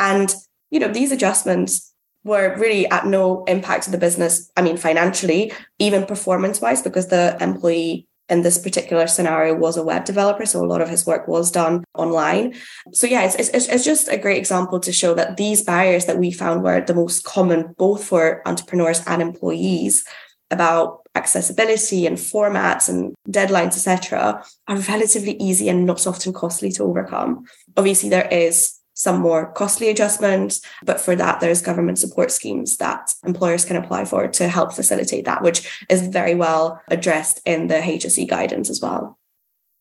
And, 0.00 0.34
you 0.70 0.80
know, 0.80 0.88
these 0.88 1.12
adjustments 1.12 1.92
were 2.24 2.56
really 2.58 2.88
at 2.88 3.06
no 3.06 3.44
impact 3.44 3.84
to 3.84 3.90
the 3.90 3.98
business. 3.98 4.50
I 4.56 4.62
mean, 4.62 4.76
financially, 4.76 5.52
even 5.78 6.06
performance 6.06 6.60
wise, 6.60 6.82
because 6.82 7.08
the 7.08 7.36
employee 7.40 8.06
in 8.28 8.42
this 8.42 8.58
particular 8.58 9.06
scenario 9.06 9.54
was 9.54 9.76
a 9.76 9.82
web 9.82 10.04
developer. 10.04 10.44
So 10.44 10.62
a 10.62 10.66
lot 10.66 10.82
of 10.82 10.88
his 10.88 11.06
work 11.06 11.28
was 11.28 11.50
done 11.50 11.84
online. 11.94 12.54
So 12.92 13.06
yeah, 13.06 13.24
it's, 13.24 13.34
it's, 13.36 13.68
it's 13.68 13.84
just 13.84 14.08
a 14.08 14.18
great 14.18 14.36
example 14.36 14.80
to 14.80 14.92
show 14.92 15.14
that 15.14 15.36
these 15.36 15.62
barriers 15.62 16.06
that 16.06 16.18
we 16.18 16.30
found 16.30 16.62
were 16.62 16.80
the 16.80 16.94
most 16.94 17.24
common, 17.24 17.74
both 17.78 18.04
for 18.04 18.46
entrepreneurs 18.46 19.02
and 19.06 19.22
employees 19.22 20.04
about 20.50 21.06
accessibility 21.14 22.06
and 22.06 22.16
formats 22.16 22.88
and 22.88 23.14
deadlines, 23.28 23.76
etc., 23.76 24.42
are 24.66 24.76
relatively 24.76 25.36
easy 25.38 25.68
and 25.68 25.84
not 25.84 26.06
often 26.06 26.32
costly 26.32 26.70
to 26.72 26.84
overcome. 26.84 27.44
Obviously, 27.76 28.08
there 28.08 28.28
is 28.28 28.78
some 28.98 29.20
more 29.20 29.52
costly 29.52 29.88
adjustments. 29.88 30.60
But 30.82 31.00
for 31.00 31.14
that, 31.16 31.40
there's 31.40 31.62
government 31.62 31.98
support 31.98 32.30
schemes 32.32 32.76
that 32.78 33.14
employers 33.24 33.64
can 33.64 33.76
apply 33.76 34.04
for 34.04 34.26
to 34.26 34.48
help 34.48 34.72
facilitate 34.72 35.24
that, 35.24 35.42
which 35.42 35.84
is 35.88 36.08
very 36.08 36.34
well 36.34 36.82
addressed 36.88 37.40
in 37.46 37.68
the 37.68 37.76
HSE 37.76 38.28
guidance 38.28 38.68
as 38.68 38.82
well. 38.82 39.16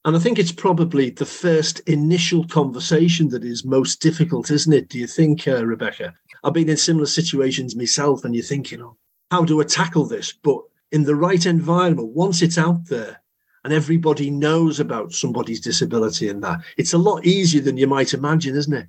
And 0.05 0.15
I 0.15 0.19
think 0.19 0.39
it's 0.39 0.51
probably 0.51 1.09
the 1.09 1.25
first 1.25 1.79
initial 1.81 2.47
conversation 2.47 3.27
that 3.29 3.43
is 3.43 3.65
most 3.65 4.01
difficult, 4.01 4.51
isn't 4.51 4.71
it? 4.71 4.87
Do 4.87 4.99
you 4.99 5.07
think, 5.07 5.47
uh, 5.47 5.65
Rebecca? 5.65 6.13
I've 6.43 6.53
been 6.53 6.69
in 6.69 6.77
similar 6.77 7.07
situations 7.07 7.75
myself, 7.75 8.23
and 8.23 8.35
you're 8.35 8.43
thinking, 8.43 8.81
oh, 8.81 8.95
how 9.31 9.43
do 9.43 9.61
I 9.61 9.63
tackle 9.65 10.05
this? 10.05 10.31
But 10.31 10.59
in 10.91 11.03
the 11.03 11.15
right 11.15 11.45
environment, 11.45 12.09
once 12.09 12.41
it's 12.41 12.57
out 12.57 12.85
there, 12.85 13.21
and 13.63 13.73
everybody 13.73 14.29
knows 14.29 14.79
about 14.79 15.11
somebody's 15.11 15.59
disability 15.59 16.29
and 16.29 16.41
that, 16.43 16.61
it's 16.77 16.93
a 16.93 16.97
lot 16.97 17.25
easier 17.25 17.61
than 17.61 17.77
you 17.77 17.87
might 17.87 18.13
imagine, 18.13 18.55
isn't 18.55 18.73
it? 18.73 18.87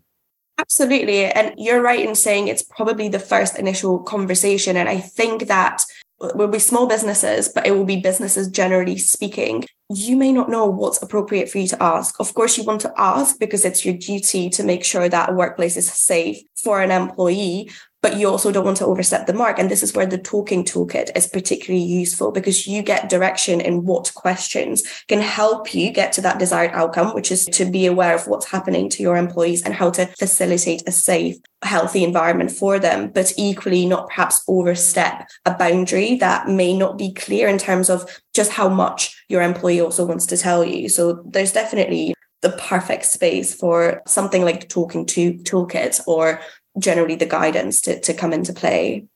Absolutely. 0.59 1.25
And 1.25 1.52
you're 1.57 1.83
right 1.83 2.07
in 2.07 2.14
saying 2.14 2.49
it's 2.49 2.62
probably 2.62 3.09
the 3.09 3.18
first 3.18 3.59
initial 3.59 3.99
conversation. 4.00 4.76
And 4.76 4.88
I 4.88 4.99
think 4.99 5.49
that 5.49 5.85
will 6.21 6.49
be 6.49 6.59
small 6.59 6.87
businesses, 6.87 7.49
but 7.49 7.66
it 7.66 7.73
will 7.73 7.85
be 7.85 8.00
businesses 8.00 8.49
generally 8.49 8.99
speaking. 8.99 9.64
You 9.88 10.16
may 10.16 10.33
not 10.33 10.50
know 10.50 10.66
what's 10.66 11.02
appropriate 11.02 11.49
for 11.49 11.59
you 11.59 11.68
to 11.68 11.83
ask. 11.83 12.18
Of 12.21 12.35
course, 12.35 12.59
you 12.59 12.64
want 12.64 12.80
to 12.83 12.92
ask 12.97 13.38
because 13.38 13.64
it's 13.64 13.85
your 13.85 13.95
duty 13.95 14.50
to 14.50 14.62
make 14.62 14.85
sure 14.85 15.09
that 15.09 15.30
a 15.30 15.33
workplace 15.33 15.76
is 15.76 15.90
safe 15.90 16.42
for 16.57 16.83
an 16.83 16.90
employee 16.90 17.71
but 18.02 18.17
you 18.17 18.28
also 18.28 18.52
don't 18.52 18.64
want 18.64 18.76
to 18.76 18.87
overstep 18.87 19.26
the 19.26 19.33
mark. 19.33 19.59
And 19.59 19.71
this 19.71 19.83
is 19.83 19.95
where 19.95 20.07
the 20.07 20.19
talking 20.19 20.64
toolkit 20.64 21.11
is 21.17 21.26
particularly 21.26 21.85
useful 21.85 22.31
because 22.31 22.67
you 22.67 22.83
get 22.83 23.09
direction 23.09 23.61
in 23.61 23.85
what 23.85 24.12
questions 24.14 24.83
can 25.09 25.21
help 25.21 25.75
you 25.75 25.90
get 25.90 26.12
to 26.12 26.21
that 26.21 26.38
desired 26.38 26.71
outcome, 26.73 27.14
which 27.14 27.33
is 27.33 27.47
to 27.47 27.64
be 27.64 27.87
aware 27.87 28.14
of 28.14 28.26
what's 28.26 28.50
happening 28.50 28.88
to 28.90 29.02
your 29.02 29.17
employees 29.17 29.62
and 29.62 29.75
how 29.75 29.90
to 29.90 30.07
facilitate 30.19 30.83
a 30.87 30.93
safe, 30.93 31.37
healthy 31.62 32.05
environment 32.05 32.52
for 32.52 32.78
them, 32.78 33.11
but 33.11 33.33
equally 33.37 33.85
not 33.85 34.09
perhaps 34.09 34.43
overstep 34.47 35.28
a 35.45 35.55
boundary 35.55 36.17
that 36.17 36.49
may 36.49 36.76
not 36.76 36.99
be 36.99 37.12
clear 37.12 37.49
in 37.49 37.59
terms 37.59 37.90
of 37.90 38.21
just 38.33 38.52
how 38.52 38.69
much 38.69 39.25
your 39.28 39.43
employee 39.43 39.81
also 39.81 40.07
wants 40.07 40.26
to 40.26 40.37
tell 40.37 40.64
you. 40.64 40.88
So 40.88 41.25
there's 41.26 41.52
definitely 41.52 42.14
the 42.40 42.50
perfect 42.50 43.05
space 43.05 43.55
for 43.55 44.00
something 44.07 44.45
like 44.45 44.61
the 44.61 44.67
talking 44.67 45.05
to 45.07 45.35
toolkit 45.35 46.00
or 46.07 46.40
generally 46.78 47.16
the 47.16 47.26
guidance 47.26 47.80
to, 47.82 48.00
to 48.00 48.14
come 48.14 48.32
into 48.32 48.52
play. 48.52 49.06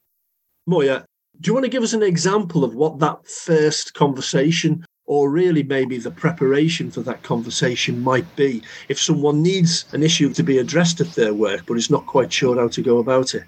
Moya, 0.66 1.04
do 1.40 1.48
you 1.48 1.54
want 1.54 1.64
to 1.64 1.70
give 1.70 1.82
us 1.82 1.92
an 1.92 2.02
example 2.02 2.64
of 2.64 2.74
what 2.74 2.98
that 3.00 3.26
first 3.26 3.94
conversation 3.94 4.84
or 5.06 5.30
really 5.30 5.62
maybe 5.62 5.98
the 5.98 6.10
preparation 6.10 6.90
for 6.90 7.00
that 7.00 7.22
conversation 7.22 8.00
might 8.00 8.36
be 8.36 8.62
if 8.88 9.00
someone 9.00 9.42
needs 9.42 9.84
an 9.92 10.02
issue 10.02 10.32
to 10.32 10.42
be 10.42 10.58
addressed 10.58 11.00
at 11.00 11.12
their 11.14 11.34
work 11.34 11.66
but 11.66 11.76
is 11.76 11.90
not 11.90 12.06
quite 12.06 12.32
sure 12.32 12.56
how 12.56 12.68
to 12.68 12.82
go 12.82 12.98
about 12.98 13.34
it? 13.34 13.44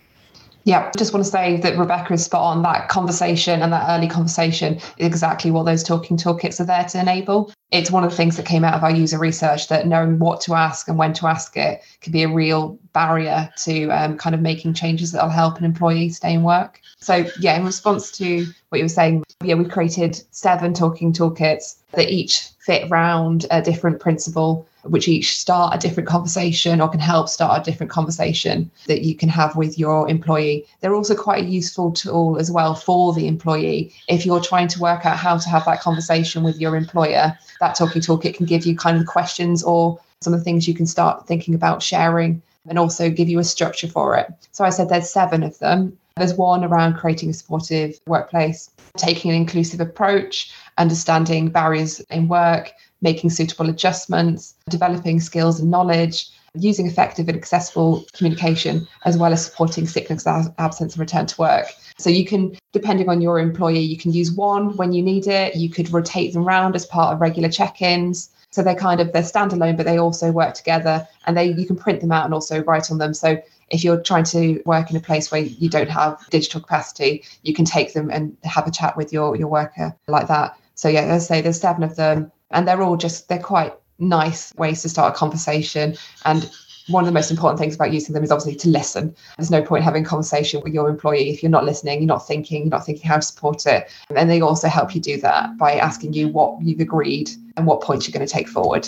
Yeah, 0.64 0.90
I 0.94 0.98
just 0.98 1.12
want 1.12 1.24
to 1.24 1.30
say 1.30 1.58
that 1.58 1.76
Rebecca 1.76 2.14
is 2.14 2.24
spot 2.24 2.40
on. 2.40 2.62
That 2.62 2.88
conversation 2.88 3.60
and 3.60 3.70
that 3.72 3.86
early 3.88 4.08
conversation 4.08 4.76
is 4.96 5.06
exactly 5.06 5.50
what 5.50 5.64
those 5.64 5.82
talking 5.82 6.16
toolkits 6.16 6.58
are 6.58 6.64
there 6.64 6.84
to 6.84 7.00
enable. 7.00 7.52
It's 7.70 7.90
one 7.90 8.02
of 8.02 8.10
the 8.10 8.16
things 8.16 8.38
that 8.38 8.46
came 8.46 8.64
out 8.64 8.74
of 8.74 8.82
our 8.82 8.90
user 8.90 9.18
research 9.18 9.68
that 9.68 9.86
knowing 9.86 10.18
what 10.18 10.40
to 10.42 10.54
ask 10.54 10.88
and 10.88 10.96
when 10.96 11.12
to 11.14 11.26
ask 11.26 11.54
it 11.56 11.82
can 12.00 12.12
be 12.12 12.22
a 12.22 12.28
real 12.28 12.78
barrier 12.94 13.50
to 13.64 13.88
um, 13.90 14.16
kind 14.16 14.34
of 14.34 14.40
making 14.40 14.72
changes 14.72 15.12
that'll 15.12 15.28
help 15.28 15.58
an 15.58 15.64
employee 15.64 16.08
stay 16.08 16.32
in 16.32 16.42
work. 16.42 16.80
So, 16.98 17.26
yeah, 17.38 17.56
in 17.56 17.64
response 17.66 18.10
to 18.12 18.46
what 18.70 18.78
you 18.78 18.84
were 18.84 18.88
saying, 18.88 19.24
yeah, 19.42 19.56
we've 19.56 19.68
created 19.68 20.22
seven 20.30 20.72
talking 20.72 21.12
toolkits 21.12 21.76
that 21.92 22.10
each 22.10 22.48
fit 22.60 22.88
round 22.90 23.44
a 23.50 23.60
different 23.60 24.00
principle 24.00 24.66
which 24.84 25.08
each 25.08 25.38
start 25.38 25.74
a 25.74 25.78
different 25.78 26.08
conversation 26.08 26.80
or 26.80 26.88
can 26.88 27.00
help 27.00 27.28
start 27.28 27.60
a 27.60 27.70
different 27.70 27.90
conversation 27.90 28.70
that 28.86 29.02
you 29.02 29.14
can 29.14 29.28
have 29.28 29.56
with 29.56 29.78
your 29.78 30.08
employee. 30.08 30.66
They're 30.80 30.94
also 30.94 31.14
quite 31.14 31.44
a 31.44 31.48
useful 31.48 31.92
tool 31.92 32.38
as 32.38 32.50
well 32.50 32.74
for 32.74 33.12
the 33.12 33.26
employee. 33.26 33.92
If 34.08 34.26
you're 34.26 34.40
trying 34.40 34.68
to 34.68 34.80
work 34.80 35.06
out 35.06 35.16
how 35.16 35.38
to 35.38 35.48
have 35.48 35.64
that 35.64 35.80
conversation 35.80 36.42
with 36.42 36.60
your 36.60 36.76
employer, 36.76 37.36
that 37.60 37.74
talking 37.74 38.02
toolkit 38.02 38.34
can 38.34 38.46
give 38.46 38.66
you 38.66 38.76
kind 38.76 38.98
of 38.98 39.06
questions 39.06 39.62
or 39.62 39.98
some 40.20 40.32
of 40.32 40.40
the 40.40 40.44
things 40.44 40.66
you 40.66 40.74
can 40.74 40.86
start 40.86 41.26
thinking 41.26 41.54
about 41.54 41.82
sharing 41.82 42.42
and 42.68 42.78
also 42.78 43.10
give 43.10 43.28
you 43.28 43.38
a 43.38 43.44
structure 43.44 43.88
for 43.88 44.16
it. 44.16 44.32
So 44.52 44.64
I 44.64 44.70
said 44.70 44.88
there's 44.88 45.10
seven 45.10 45.42
of 45.42 45.58
them. 45.58 45.98
There's 46.16 46.34
one 46.34 46.64
around 46.64 46.94
creating 46.94 47.30
a 47.30 47.34
supportive 47.34 47.98
workplace, 48.06 48.70
taking 48.96 49.32
an 49.32 49.36
inclusive 49.36 49.80
approach, 49.80 50.52
understanding 50.78 51.48
barriers 51.48 52.00
in 52.10 52.28
work, 52.28 52.72
making 53.04 53.30
suitable 53.30 53.68
adjustments, 53.68 54.54
developing 54.68 55.20
skills 55.20 55.60
and 55.60 55.70
knowledge, 55.70 56.30
using 56.54 56.86
effective 56.86 57.28
and 57.28 57.36
accessible 57.36 58.04
communication, 58.14 58.88
as 59.04 59.16
well 59.16 59.32
as 59.32 59.44
supporting 59.44 59.86
sickness, 59.86 60.26
absence, 60.26 60.94
and 60.94 60.98
return 60.98 61.26
to 61.26 61.40
work. 61.40 61.66
So 61.98 62.10
you 62.10 62.24
can, 62.24 62.56
depending 62.72 63.08
on 63.08 63.20
your 63.20 63.38
employee, 63.38 63.80
you 63.80 63.96
can 63.96 64.12
use 64.12 64.32
one 64.32 64.76
when 64.76 64.92
you 64.92 65.02
need 65.02 65.26
it. 65.28 65.54
You 65.54 65.68
could 65.70 65.92
rotate 65.92 66.32
them 66.32 66.46
around 66.48 66.74
as 66.74 66.86
part 66.86 67.12
of 67.12 67.20
regular 67.20 67.48
check-ins. 67.48 68.30
So 68.50 68.62
they're 68.62 68.74
kind 68.74 69.00
of 69.00 69.12
they're 69.12 69.22
standalone, 69.22 69.76
but 69.76 69.86
they 69.86 69.98
also 69.98 70.30
work 70.30 70.54
together, 70.54 71.06
and 71.26 71.36
they 71.36 71.46
you 71.52 71.66
can 71.66 71.76
print 71.76 72.00
them 72.00 72.12
out 72.12 72.24
and 72.24 72.32
also 72.32 72.62
write 72.62 72.90
on 72.90 72.98
them. 72.98 73.12
So 73.12 73.36
if 73.70 73.82
you're 73.82 74.00
trying 74.00 74.24
to 74.24 74.62
work 74.64 74.90
in 74.90 74.96
a 74.96 75.00
place 75.00 75.32
where 75.32 75.40
you 75.40 75.68
don't 75.68 75.90
have 75.90 76.24
digital 76.30 76.60
capacity, 76.60 77.24
you 77.42 77.52
can 77.52 77.64
take 77.64 77.94
them 77.94 78.10
and 78.10 78.36
have 78.44 78.68
a 78.68 78.70
chat 78.70 78.96
with 78.96 79.12
your 79.12 79.34
your 79.34 79.48
worker 79.48 79.96
like 80.06 80.28
that. 80.28 80.56
So 80.76 80.88
yeah, 80.88 81.04
let's 81.06 81.26
say 81.26 81.40
there's 81.40 81.60
seven 81.60 81.82
of 81.82 81.96
them 81.96 82.30
and 82.54 82.66
they're 82.66 82.82
all 82.82 82.96
just 82.96 83.28
they're 83.28 83.38
quite 83.38 83.74
nice 83.98 84.52
ways 84.56 84.82
to 84.82 84.88
start 84.88 85.14
a 85.14 85.16
conversation 85.16 85.96
and 86.24 86.50
one 86.88 87.02
of 87.02 87.06
the 87.06 87.12
most 87.12 87.30
important 87.30 87.58
things 87.58 87.74
about 87.74 87.92
using 87.92 88.12
them 88.12 88.22
is 88.22 88.30
obviously 88.30 88.54
to 88.56 88.68
listen. 88.68 89.14
There's 89.38 89.50
no 89.50 89.62
point 89.62 89.84
having 89.84 90.04
a 90.04 90.06
conversation 90.06 90.60
with 90.62 90.74
your 90.74 90.90
employee 90.90 91.30
if 91.30 91.42
you're 91.42 91.50
not 91.50 91.64
listening, 91.64 92.00
you're 92.00 92.06
not 92.06 92.26
thinking, 92.26 92.62
you're 92.62 92.70
not 92.70 92.84
thinking 92.84 93.08
how 93.08 93.16
to 93.16 93.22
support 93.22 93.64
it. 93.66 93.90
And 94.14 94.28
they 94.28 94.42
also 94.42 94.68
help 94.68 94.94
you 94.94 95.00
do 95.00 95.18
that 95.22 95.56
by 95.56 95.76
asking 95.76 96.12
you 96.12 96.28
what 96.28 96.60
you've 96.60 96.80
agreed 96.80 97.30
and 97.56 97.66
what 97.66 97.80
points 97.80 98.06
you're 98.06 98.12
going 98.12 98.26
to 98.26 98.32
take 98.32 98.48
forward. 98.48 98.86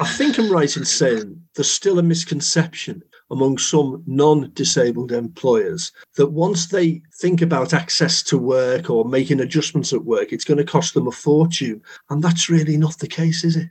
I 0.00 0.06
think 0.06 0.38
I'm 0.38 0.50
right 0.50 0.76
in 0.76 0.84
saying 0.84 1.40
there's 1.54 1.70
still 1.70 1.98
a 1.98 2.02
misconception 2.02 3.04
among 3.32 3.56
some 3.58 4.04
non 4.06 4.52
disabled 4.54 5.10
employers 5.10 5.90
that 6.16 6.28
once 6.28 6.66
they 6.66 7.02
think 7.14 7.40
about 7.40 7.72
access 7.72 8.22
to 8.22 8.38
work 8.38 8.90
or 8.90 9.04
making 9.06 9.40
adjustments 9.40 9.92
at 9.92 10.04
work, 10.04 10.32
it's 10.32 10.44
going 10.44 10.58
to 10.58 10.64
cost 10.64 10.94
them 10.94 11.08
a 11.08 11.12
fortune. 11.12 11.82
And 12.10 12.22
that's 12.22 12.50
really 12.50 12.76
not 12.76 12.98
the 12.98 13.08
case, 13.08 13.42
is 13.42 13.56
it? 13.56 13.70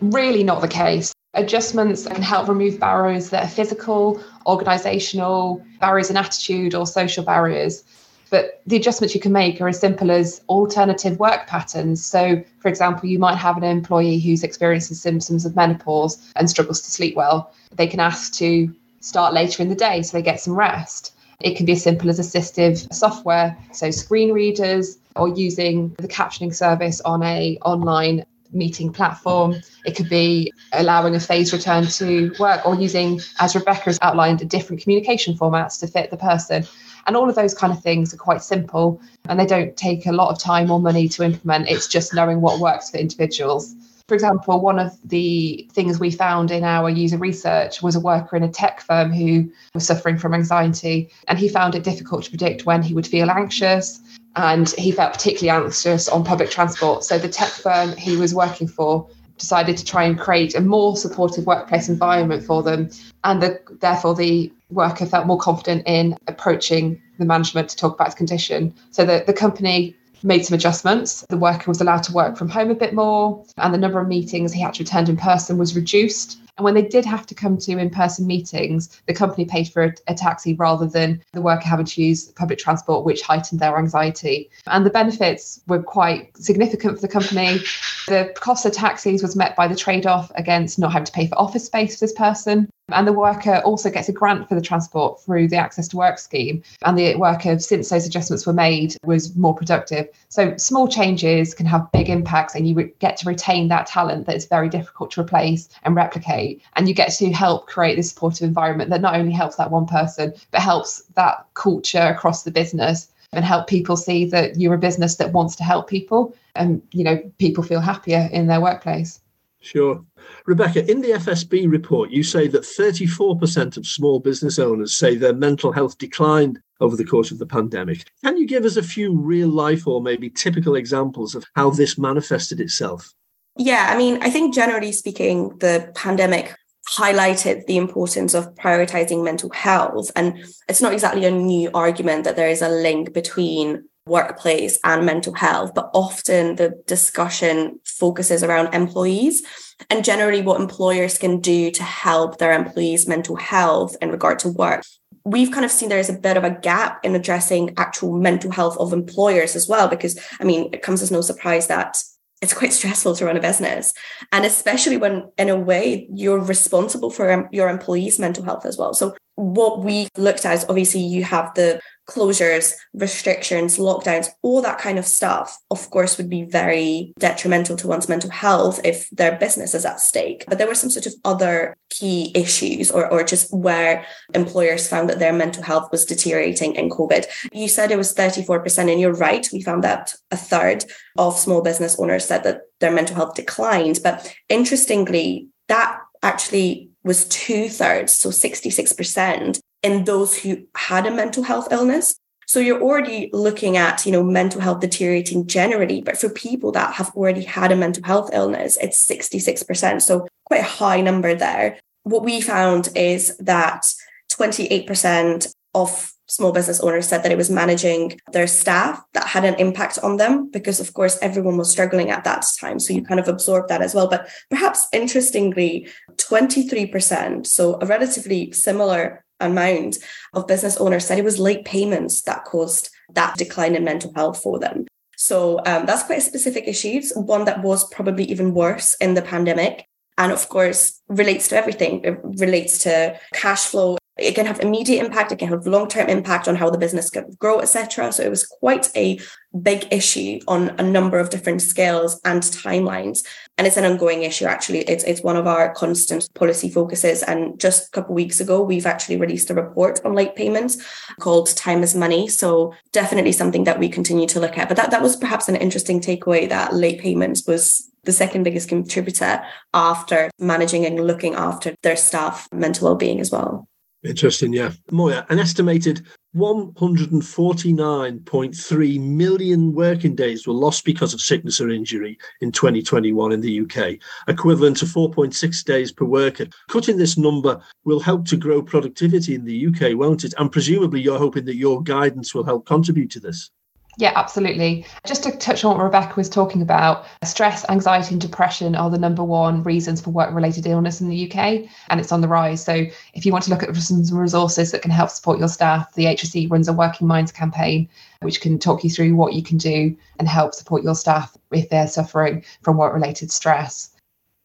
Really 0.00 0.42
not 0.42 0.62
the 0.62 0.68
case. 0.68 1.12
Adjustments 1.34 2.06
can 2.06 2.22
help 2.22 2.48
remove 2.48 2.80
barriers 2.80 3.30
that 3.30 3.44
are 3.44 3.48
physical, 3.48 4.22
organisational, 4.46 5.62
barriers 5.80 6.10
in 6.10 6.16
attitude, 6.16 6.74
or 6.74 6.86
social 6.86 7.24
barriers. 7.24 7.84
But 8.30 8.62
the 8.66 8.76
adjustments 8.76 9.14
you 9.14 9.20
can 9.20 9.32
make 9.32 9.60
are 9.60 9.68
as 9.68 9.78
simple 9.78 10.10
as 10.10 10.40
alternative 10.48 11.18
work 11.18 11.46
patterns. 11.46 12.04
So, 12.04 12.42
for 12.58 12.68
example, 12.68 13.08
you 13.08 13.18
might 13.18 13.36
have 13.36 13.56
an 13.56 13.64
employee 13.64 14.18
who's 14.18 14.42
experiencing 14.42 14.96
symptoms 14.96 15.44
of 15.44 15.54
menopause 15.54 16.32
and 16.36 16.48
struggles 16.48 16.80
to 16.82 16.90
sleep 16.90 17.14
well. 17.16 17.52
They 17.76 17.86
can 17.86 18.00
ask 18.00 18.32
to 18.34 18.74
start 19.04 19.34
later 19.34 19.62
in 19.62 19.68
the 19.68 19.74
day 19.74 20.02
so 20.02 20.16
they 20.16 20.22
get 20.22 20.40
some 20.40 20.54
rest. 20.54 21.12
It 21.40 21.56
can 21.56 21.66
be 21.66 21.72
as 21.72 21.82
simple 21.82 22.08
as 22.08 22.18
assistive 22.18 22.92
software, 22.92 23.56
so 23.72 23.90
screen 23.90 24.32
readers 24.32 24.98
or 25.16 25.28
using 25.28 25.94
the 25.98 26.08
captioning 26.08 26.54
service 26.54 27.00
on 27.02 27.22
a 27.22 27.58
online 27.64 28.24
meeting 28.52 28.92
platform. 28.92 29.56
It 29.84 29.96
could 29.96 30.08
be 30.08 30.52
allowing 30.72 31.14
a 31.14 31.20
phased 31.20 31.52
return 31.52 31.86
to 31.86 32.32
work 32.38 32.64
or 32.64 32.76
using, 32.76 33.20
as 33.40 33.54
Rebecca 33.54 33.84
has 33.84 33.98
outlined, 34.00 34.48
different 34.48 34.80
communication 34.80 35.36
formats 35.36 35.78
to 35.80 35.86
fit 35.86 36.10
the 36.10 36.16
person. 36.16 36.64
And 37.06 37.16
all 37.16 37.28
of 37.28 37.34
those 37.34 37.52
kind 37.52 37.72
of 37.72 37.82
things 37.82 38.14
are 38.14 38.16
quite 38.16 38.42
simple 38.42 39.00
and 39.28 39.38
they 39.38 39.44
don't 39.44 39.76
take 39.76 40.06
a 40.06 40.12
lot 40.12 40.30
of 40.30 40.38
time 40.38 40.70
or 40.70 40.80
money 40.80 41.08
to 41.10 41.24
implement. 41.24 41.68
It's 41.68 41.86
just 41.86 42.14
knowing 42.14 42.40
what 42.40 42.60
works 42.60 42.90
for 42.90 42.96
individuals. 42.96 43.74
For 44.08 44.14
example, 44.14 44.60
one 44.60 44.78
of 44.78 44.92
the 45.02 45.66
things 45.72 45.98
we 45.98 46.10
found 46.10 46.50
in 46.50 46.62
our 46.62 46.90
user 46.90 47.16
research 47.16 47.82
was 47.82 47.96
a 47.96 48.00
worker 48.00 48.36
in 48.36 48.42
a 48.42 48.50
tech 48.50 48.82
firm 48.82 49.10
who 49.10 49.50
was 49.72 49.86
suffering 49.86 50.18
from 50.18 50.34
anxiety, 50.34 51.10
and 51.26 51.38
he 51.38 51.48
found 51.48 51.74
it 51.74 51.84
difficult 51.84 52.24
to 52.24 52.30
predict 52.30 52.66
when 52.66 52.82
he 52.82 52.92
would 52.92 53.06
feel 53.06 53.30
anxious. 53.30 54.00
And 54.36 54.68
he 54.72 54.90
felt 54.90 55.14
particularly 55.14 55.64
anxious 55.64 56.08
on 56.08 56.22
public 56.22 56.50
transport. 56.50 57.04
So 57.04 57.18
the 57.18 57.30
tech 57.30 57.48
firm 57.48 57.96
he 57.96 58.16
was 58.16 58.34
working 58.34 58.68
for 58.68 59.08
decided 59.38 59.76
to 59.78 59.84
try 59.84 60.04
and 60.04 60.18
create 60.18 60.54
a 60.54 60.60
more 60.60 60.96
supportive 60.96 61.46
workplace 61.46 61.88
environment 61.88 62.44
for 62.44 62.62
them. 62.62 62.90
And 63.24 63.42
the, 63.42 63.60
therefore, 63.80 64.14
the 64.14 64.52
worker 64.70 65.06
felt 65.06 65.26
more 65.26 65.38
confident 65.38 65.82
in 65.86 66.16
approaching 66.26 67.00
the 67.18 67.24
management 67.24 67.70
to 67.70 67.76
talk 67.76 67.94
about 67.94 68.08
his 68.08 68.14
condition. 68.14 68.74
So 68.90 69.04
the, 69.06 69.24
the 69.26 69.32
company 69.32 69.96
made 70.24 70.44
some 70.44 70.54
adjustments. 70.54 71.24
The 71.28 71.36
worker 71.36 71.70
was 71.70 71.80
allowed 71.80 72.02
to 72.04 72.12
work 72.12 72.36
from 72.36 72.48
home 72.48 72.70
a 72.70 72.74
bit 72.74 72.94
more, 72.94 73.44
and 73.58 73.72
the 73.72 73.78
number 73.78 74.00
of 74.00 74.08
meetings 74.08 74.52
he 74.52 74.62
had 74.62 74.74
to 74.74 74.82
attend 74.82 75.08
in 75.08 75.16
person 75.16 75.58
was 75.58 75.76
reduced. 75.76 76.38
And 76.56 76.64
when 76.64 76.74
they 76.74 76.82
did 76.82 77.04
have 77.04 77.26
to 77.26 77.34
come 77.34 77.58
to 77.58 77.78
in 77.78 77.90
person 77.90 78.26
meetings, 78.26 79.00
the 79.06 79.14
company 79.14 79.44
paid 79.44 79.68
for 79.68 79.84
a, 79.84 79.94
a, 80.06 80.14
taxi 80.14 80.54
rather 80.54 80.86
than 80.86 81.20
the 81.32 81.42
worker 81.42 81.66
having 81.66 81.86
to 81.86 82.02
use 82.02 82.26
public 82.32 82.58
transport, 82.60 83.04
which 83.04 83.22
heightened 83.22 83.60
their 83.60 83.76
anxiety. 83.76 84.50
And 84.68 84.86
the 84.86 84.90
benefits 84.90 85.60
were 85.66 85.82
quite 85.82 86.36
significant 86.36 86.94
for 86.94 87.00
the 87.00 87.08
company. 87.08 87.58
The 88.06 88.32
cost 88.36 88.66
of 88.66 88.72
taxis 88.72 89.22
was 89.22 89.34
met 89.34 89.56
by 89.56 89.66
the 89.66 89.74
trade 89.74 90.06
off 90.06 90.30
against 90.36 90.78
not 90.78 90.92
having 90.92 91.06
to 91.06 91.12
pay 91.12 91.26
for 91.26 91.38
office 91.38 91.64
space 91.64 91.98
for 91.98 92.04
this 92.04 92.12
person. 92.12 92.68
And 92.90 93.08
the 93.08 93.14
worker 93.14 93.62
also 93.64 93.90
gets 93.90 94.10
a 94.10 94.12
grant 94.12 94.46
for 94.46 94.54
the 94.54 94.60
transport 94.60 95.22
through 95.22 95.48
the 95.48 95.56
Access 95.56 95.88
to 95.88 95.96
Work 95.96 96.18
scheme. 96.18 96.62
And 96.84 96.98
the 96.98 97.16
worker, 97.16 97.58
since 97.58 97.88
those 97.88 98.06
adjustments 98.06 98.46
were 98.46 98.52
made, 98.52 98.94
was 99.04 99.34
more 99.36 99.54
productive. 99.54 100.08
So 100.28 100.54
small 100.58 100.86
changes 100.86 101.54
can 101.54 101.64
have 101.64 101.90
big 101.92 102.10
impacts, 102.10 102.54
and 102.54 102.68
you 102.68 102.74
get 102.98 103.16
to 103.18 103.28
retain 103.28 103.68
that 103.68 103.86
talent 103.86 104.26
that 104.26 104.36
is 104.36 104.44
very 104.44 104.68
difficult 104.68 105.12
to 105.12 105.22
replace 105.22 105.70
and 105.84 105.96
replicate. 105.96 106.43
And 106.76 106.88
you 106.88 106.94
get 106.94 107.10
to 107.18 107.32
help 107.32 107.66
create 107.66 107.96
this 107.96 108.10
supportive 108.10 108.46
environment 108.46 108.90
that 108.90 109.00
not 109.00 109.16
only 109.16 109.32
helps 109.32 109.56
that 109.56 109.70
one 109.70 109.86
person, 109.86 110.32
but 110.50 110.60
helps 110.60 111.02
that 111.14 111.46
culture 111.54 112.06
across 112.14 112.42
the 112.42 112.50
business 112.50 113.08
and 113.32 113.44
help 113.44 113.66
people 113.66 113.96
see 113.96 114.24
that 114.26 114.56
you're 114.60 114.74
a 114.74 114.78
business 114.78 115.16
that 115.16 115.32
wants 115.32 115.56
to 115.56 115.64
help 115.64 115.88
people 115.88 116.34
and 116.54 116.80
you 116.92 117.02
know 117.02 117.18
people 117.38 117.64
feel 117.64 117.80
happier 117.80 118.28
in 118.32 118.46
their 118.46 118.60
workplace 118.60 119.20
Sure. 119.64 120.04
Rebecca, 120.44 120.88
in 120.90 121.00
the 121.00 121.12
FSB 121.12 121.70
report, 121.70 122.10
you 122.10 122.22
say 122.22 122.48
that 122.48 122.64
34% 122.64 123.78
of 123.78 123.86
small 123.86 124.20
business 124.20 124.58
owners 124.58 124.94
say 124.94 125.16
their 125.16 125.32
mental 125.32 125.72
health 125.72 125.96
declined 125.96 126.60
over 126.80 126.96
the 126.96 127.04
course 127.04 127.30
of 127.30 127.38
the 127.38 127.46
pandemic. 127.46 128.04
Can 128.22 128.36
you 128.36 128.46
give 128.46 128.66
us 128.66 128.76
a 128.76 128.82
few 128.82 129.18
real 129.18 129.48
life 129.48 129.86
or 129.86 130.02
maybe 130.02 130.28
typical 130.28 130.74
examples 130.74 131.34
of 131.34 131.46
how 131.56 131.70
this 131.70 131.96
manifested 131.96 132.60
itself? 132.60 133.14
Yeah, 133.56 133.88
I 133.90 133.96
mean, 133.96 134.18
I 134.22 134.30
think 134.30 134.54
generally 134.54 134.92
speaking, 134.92 135.56
the 135.58 135.92
pandemic 135.94 136.54
highlighted 136.88 137.66
the 137.66 137.76
importance 137.76 138.34
of 138.34 138.54
prioritizing 138.56 139.24
mental 139.24 139.50
health. 139.50 140.10
And 140.16 140.44
it's 140.68 140.82
not 140.82 140.92
exactly 140.92 141.24
a 141.24 141.30
new 141.30 141.70
argument 141.72 142.24
that 142.24 142.36
there 142.36 142.48
is 142.48 142.62
a 142.62 142.68
link 142.68 143.12
between 143.12 143.88
workplace 144.06 144.78
and 144.84 145.06
mental 145.06 145.32
health, 145.32 145.72
but 145.74 145.90
often 145.94 146.56
the 146.56 146.82
discussion 146.86 147.80
focuses 147.84 148.42
around 148.42 148.74
employees 148.74 149.42
and 149.88 150.04
generally 150.04 150.42
what 150.42 150.60
employers 150.60 151.16
can 151.16 151.40
do 151.40 151.70
to 151.70 151.82
help 151.82 152.36
their 152.36 152.52
employees' 152.52 153.08
mental 153.08 153.36
health 153.36 153.96
in 154.02 154.10
regard 154.10 154.38
to 154.40 154.48
work. 154.50 154.82
We've 155.24 155.50
kind 155.50 155.64
of 155.64 155.70
seen 155.70 155.88
there 155.88 155.98
is 155.98 156.10
a 156.10 156.18
bit 156.18 156.36
of 156.36 156.44
a 156.44 156.50
gap 156.50 157.02
in 157.02 157.14
addressing 157.14 157.72
actual 157.78 158.12
mental 158.12 158.50
health 158.50 158.76
of 158.76 158.92
employers 158.92 159.56
as 159.56 159.66
well, 159.66 159.88
because 159.88 160.20
I 160.38 160.44
mean, 160.44 160.68
it 160.74 160.82
comes 160.82 161.00
as 161.00 161.10
no 161.10 161.22
surprise 161.22 161.66
that 161.68 161.96
it's 162.42 162.54
quite 162.54 162.72
stressful 162.72 163.16
to 163.16 163.24
run 163.24 163.36
a 163.36 163.40
business. 163.40 163.92
And 164.32 164.44
especially 164.44 164.96
when, 164.96 165.30
in 165.38 165.48
a 165.48 165.56
way, 165.58 166.08
you're 166.12 166.40
responsible 166.40 167.10
for 167.10 167.30
um, 167.30 167.48
your 167.52 167.68
employees' 167.68 168.18
mental 168.18 168.44
health 168.44 168.66
as 168.66 168.76
well. 168.76 168.94
So, 168.94 169.14
what 169.36 169.80
we 169.80 170.08
looked 170.16 170.44
at 170.44 170.54
is 170.54 170.66
obviously 170.68 171.00
you 171.00 171.24
have 171.24 171.52
the 171.54 171.80
closures, 172.08 172.74
restrictions, 172.92 173.78
lockdowns, 173.78 174.28
all 174.42 174.60
that 174.62 174.78
kind 174.78 174.98
of 174.98 175.06
stuff, 175.06 175.58
of 175.70 175.90
course, 175.90 176.18
would 176.18 176.28
be 176.28 176.44
very 176.44 177.12
detrimental 177.18 177.76
to 177.76 177.88
one's 177.88 178.08
mental 178.08 178.30
health 178.30 178.80
if 178.84 179.08
their 179.10 179.36
business 179.36 179.74
is 179.74 179.84
at 179.84 180.00
stake. 180.00 180.44
But 180.46 180.58
there 180.58 180.66
were 180.66 180.74
some 180.74 180.90
sort 180.90 181.06
of 181.06 181.14
other 181.24 181.76
key 181.90 182.30
issues 182.34 182.90
or, 182.90 183.10
or 183.10 183.24
just 183.24 183.52
where 183.54 184.04
employers 184.34 184.86
found 184.86 185.08
that 185.08 185.18
their 185.18 185.32
mental 185.32 185.62
health 185.62 185.90
was 185.90 186.04
deteriorating 186.04 186.74
in 186.74 186.90
COVID. 186.90 187.26
You 187.52 187.68
said 187.68 187.90
it 187.90 187.98
was 187.98 188.14
34%, 188.14 188.90
and 188.90 189.00
you're 189.00 189.14
right. 189.14 189.48
We 189.52 189.62
found 189.62 189.82
that 189.84 190.14
a 190.30 190.36
third 190.36 190.84
of 191.16 191.38
small 191.38 191.62
business 191.62 191.98
owners 191.98 192.26
said 192.26 192.44
that 192.44 192.62
their 192.80 192.92
mental 192.92 193.16
health 193.16 193.34
declined. 193.34 194.00
But 194.02 194.34
interestingly, 194.48 195.48
that 195.68 195.98
actually 196.22 196.90
was 197.04 197.28
two 197.28 197.68
thirds, 197.68 198.14
so 198.14 198.30
66%, 198.30 199.60
in 199.82 200.04
those 200.04 200.38
who 200.38 200.66
had 200.74 201.06
a 201.06 201.10
mental 201.10 201.42
health 201.42 201.68
illness. 201.70 202.16
So 202.46 202.60
you're 202.60 202.82
already 202.82 203.30
looking 203.32 203.76
at, 203.76 204.04
you 204.06 204.12
know, 204.12 204.22
mental 204.22 204.60
health 204.60 204.80
deteriorating 204.80 205.46
generally, 205.46 206.00
but 206.00 206.18
for 206.18 206.28
people 206.28 206.72
that 206.72 206.94
have 206.94 207.10
already 207.14 207.42
had 207.42 207.72
a 207.72 207.76
mental 207.76 208.04
health 208.04 208.30
illness, 208.32 208.78
it's 208.80 209.06
66%. 209.06 210.02
So 210.02 210.26
quite 210.44 210.60
a 210.60 210.64
high 210.64 211.00
number 211.00 211.34
there. 211.34 211.78
What 212.02 212.22
we 212.22 212.40
found 212.40 212.88
is 212.94 213.36
that 213.38 213.92
28% 214.32 215.54
of 215.74 216.13
small 216.26 216.52
business 216.52 216.80
owners 216.80 217.06
said 217.06 217.22
that 217.22 217.32
it 217.32 217.38
was 217.38 217.50
managing 217.50 218.18
their 218.32 218.46
staff 218.46 219.02
that 219.12 219.26
had 219.26 219.44
an 219.44 219.54
impact 219.56 219.98
on 220.02 220.16
them 220.16 220.50
because 220.50 220.80
of 220.80 220.94
course 220.94 221.18
everyone 221.20 221.56
was 221.56 221.70
struggling 221.70 222.10
at 222.10 222.24
that 222.24 222.44
time. 222.60 222.78
So 222.78 222.94
you 222.94 223.04
kind 223.04 223.20
of 223.20 223.28
absorb 223.28 223.68
that 223.68 223.82
as 223.82 223.94
well. 223.94 224.08
But 224.08 224.28
perhaps 224.50 224.88
interestingly 224.92 225.88
23% 226.16 227.46
so 227.46 227.78
a 227.80 227.86
relatively 227.86 228.52
similar 228.52 229.24
amount 229.40 229.98
of 230.32 230.46
business 230.46 230.76
owners 230.78 231.06
said 231.06 231.18
it 231.18 231.24
was 231.24 231.38
late 231.38 231.64
payments 231.64 232.22
that 232.22 232.44
caused 232.44 232.90
that 233.12 233.36
decline 233.36 233.74
in 233.74 233.84
mental 233.84 234.12
health 234.14 234.42
for 234.42 234.58
them. 234.58 234.86
So 235.16 235.58
um, 235.66 235.86
that's 235.86 236.02
quite 236.02 236.18
a 236.18 236.22
specific 236.22 236.66
issue. 236.66 237.00
One 237.14 237.44
that 237.44 237.62
was 237.62 237.88
probably 237.90 238.24
even 238.24 238.54
worse 238.54 238.94
in 238.94 239.14
the 239.14 239.22
pandemic. 239.22 239.86
And 240.16 240.32
of 240.32 240.48
course 240.48 241.00
relates 241.08 241.48
to 241.48 241.56
everything. 241.56 242.02
It 242.04 242.18
relates 242.22 242.78
to 242.84 243.18
cash 243.32 243.66
flow 243.66 243.98
it 244.16 244.34
can 244.34 244.46
have 244.46 244.60
immediate 244.60 245.04
impact 245.04 245.32
it 245.32 245.38
can 245.38 245.48
have 245.48 245.66
long-term 245.66 246.08
impact 246.08 246.48
on 246.48 246.56
how 246.56 246.70
the 246.70 246.78
business 246.78 247.10
can 247.10 247.30
grow 247.38 247.60
etc 247.60 248.12
so 248.12 248.22
it 248.22 248.30
was 248.30 248.46
quite 248.46 248.88
a 248.96 249.18
big 249.62 249.86
issue 249.92 250.40
on 250.48 250.70
a 250.78 250.82
number 250.82 251.18
of 251.18 251.30
different 251.30 251.62
scales 251.62 252.20
and 252.24 252.42
timelines. 252.42 253.24
And 253.56 253.66
it's 253.66 253.76
an 253.76 253.84
ongoing 253.84 254.22
issue 254.22 254.46
actually. 254.46 254.80
It's 254.80 255.04
it's 255.04 255.22
one 255.22 255.36
of 255.36 255.46
our 255.46 255.72
constant 255.74 256.28
policy 256.34 256.68
focuses. 256.68 257.22
And 257.22 257.58
just 257.58 257.88
a 257.88 257.90
couple 257.92 258.14
weeks 258.14 258.40
ago 258.40 258.62
we've 258.62 258.86
actually 258.86 259.16
released 259.16 259.50
a 259.50 259.54
report 259.54 260.00
on 260.04 260.14
late 260.14 260.34
payments 260.34 260.82
called 261.20 261.54
time 261.56 261.82
is 261.82 261.94
money. 261.94 262.28
So 262.28 262.74
definitely 262.92 263.32
something 263.32 263.64
that 263.64 263.78
we 263.78 263.88
continue 263.88 264.26
to 264.28 264.40
look 264.40 264.58
at. 264.58 264.68
But 264.68 264.76
that 264.76 264.90
that 264.90 265.02
was 265.02 265.16
perhaps 265.16 265.48
an 265.48 265.56
interesting 265.56 266.00
takeaway 266.00 266.48
that 266.48 266.74
late 266.74 267.00
payments 267.00 267.46
was 267.46 267.90
the 268.02 268.12
second 268.12 268.42
biggest 268.42 268.68
contributor 268.68 269.42
after 269.72 270.30
managing 270.38 270.84
and 270.84 271.06
looking 271.06 271.34
after 271.34 271.74
their 271.82 271.96
staff 271.96 272.48
mental 272.52 272.88
well-being 272.88 273.18
as 273.18 273.30
well 273.30 273.66
Interesting, 274.04 274.52
yeah. 274.52 274.72
Moya, 274.90 275.24
an 275.30 275.38
estimated 275.38 276.02
149.3 276.36 279.00
million 279.00 279.72
working 279.72 280.14
days 280.14 280.46
were 280.46 280.52
lost 280.52 280.84
because 280.84 281.14
of 281.14 281.22
sickness 281.22 281.58
or 281.58 281.70
injury 281.70 282.18
in 282.42 282.52
2021 282.52 283.32
in 283.32 283.40
the 283.40 283.62
UK, 283.62 283.94
equivalent 284.28 284.76
to 284.76 284.84
4.6 284.84 285.64
days 285.64 285.90
per 285.90 286.04
worker. 286.04 286.44
Cutting 286.68 286.98
this 286.98 287.16
number 287.16 287.62
will 287.84 288.00
help 288.00 288.26
to 288.26 288.36
grow 288.36 288.60
productivity 288.60 289.36
in 289.36 289.46
the 289.46 289.68
UK, 289.68 289.96
won't 289.96 290.24
it? 290.24 290.34
And 290.36 290.52
presumably 290.52 291.00
you're 291.00 291.18
hoping 291.18 291.46
that 291.46 291.56
your 291.56 291.82
guidance 291.82 292.34
will 292.34 292.44
help 292.44 292.66
contribute 292.66 293.10
to 293.12 293.20
this. 293.20 293.50
Yeah, 293.96 294.12
absolutely. 294.16 294.84
Just 295.06 295.22
to 295.22 295.30
touch 295.36 295.64
on 295.64 295.76
what 295.76 295.84
Rebecca 295.84 296.14
was 296.16 296.28
talking 296.28 296.62
about, 296.62 297.06
stress, 297.22 297.64
anxiety, 297.68 298.14
and 298.14 298.20
depression 298.20 298.74
are 298.74 298.90
the 298.90 298.98
number 298.98 299.22
one 299.22 299.62
reasons 299.62 300.00
for 300.00 300.10
work 300.10 300.34
related 300.34 300.66
illness 300.66 301.00
in 301.00 301.08
the 301.08 301.30
UK, 301.30 301.68
and 301.88 302.00
it's 302.00 302.10
on 302.10 302.20
the 302.20 302.28
rise. 302.28 302.64
So, 302.64 302.86
if 303.14 303.24
you 303.24 303.30
want 303.30 303.44
to 303.44 303.50
look 303.50 303.62
at 303.62 303.74
some 303.76 304.02
resources 304.18 304.72
that 304.72 304.82
can 304.82 304.90
help 304.90 305.10
support 305.10 305.38
your 305.38 305.48
staff, 305.48 305.94
the 305.94 306.06
HSE 306.06 306.50
runs 306.50 306.66
a 306.66 306.72
Working 306.72 307.06
Minds 307.06 307.30
campaign, 307.30 307.88
which 308.20 308.40
can 308.40 308.58
talk 308.58 308.82
you 308.82 308.90
through 308.90 309.14
what 309.14 309.34
you 309.34 309.42
can 309.42 309.58
do 309.58 309.96
and 310.18 310.28
help 310.28 310.54
support 310.54 310.82
your 310.82 310.96
staff 310.96 311.36
if 311.52 311.68
they're 311.68 311.86
suffering 311.86 312.44
from 312.62 312.76
work 312.76 312.92
related 312.92 313.30
stress. 313.30 313.93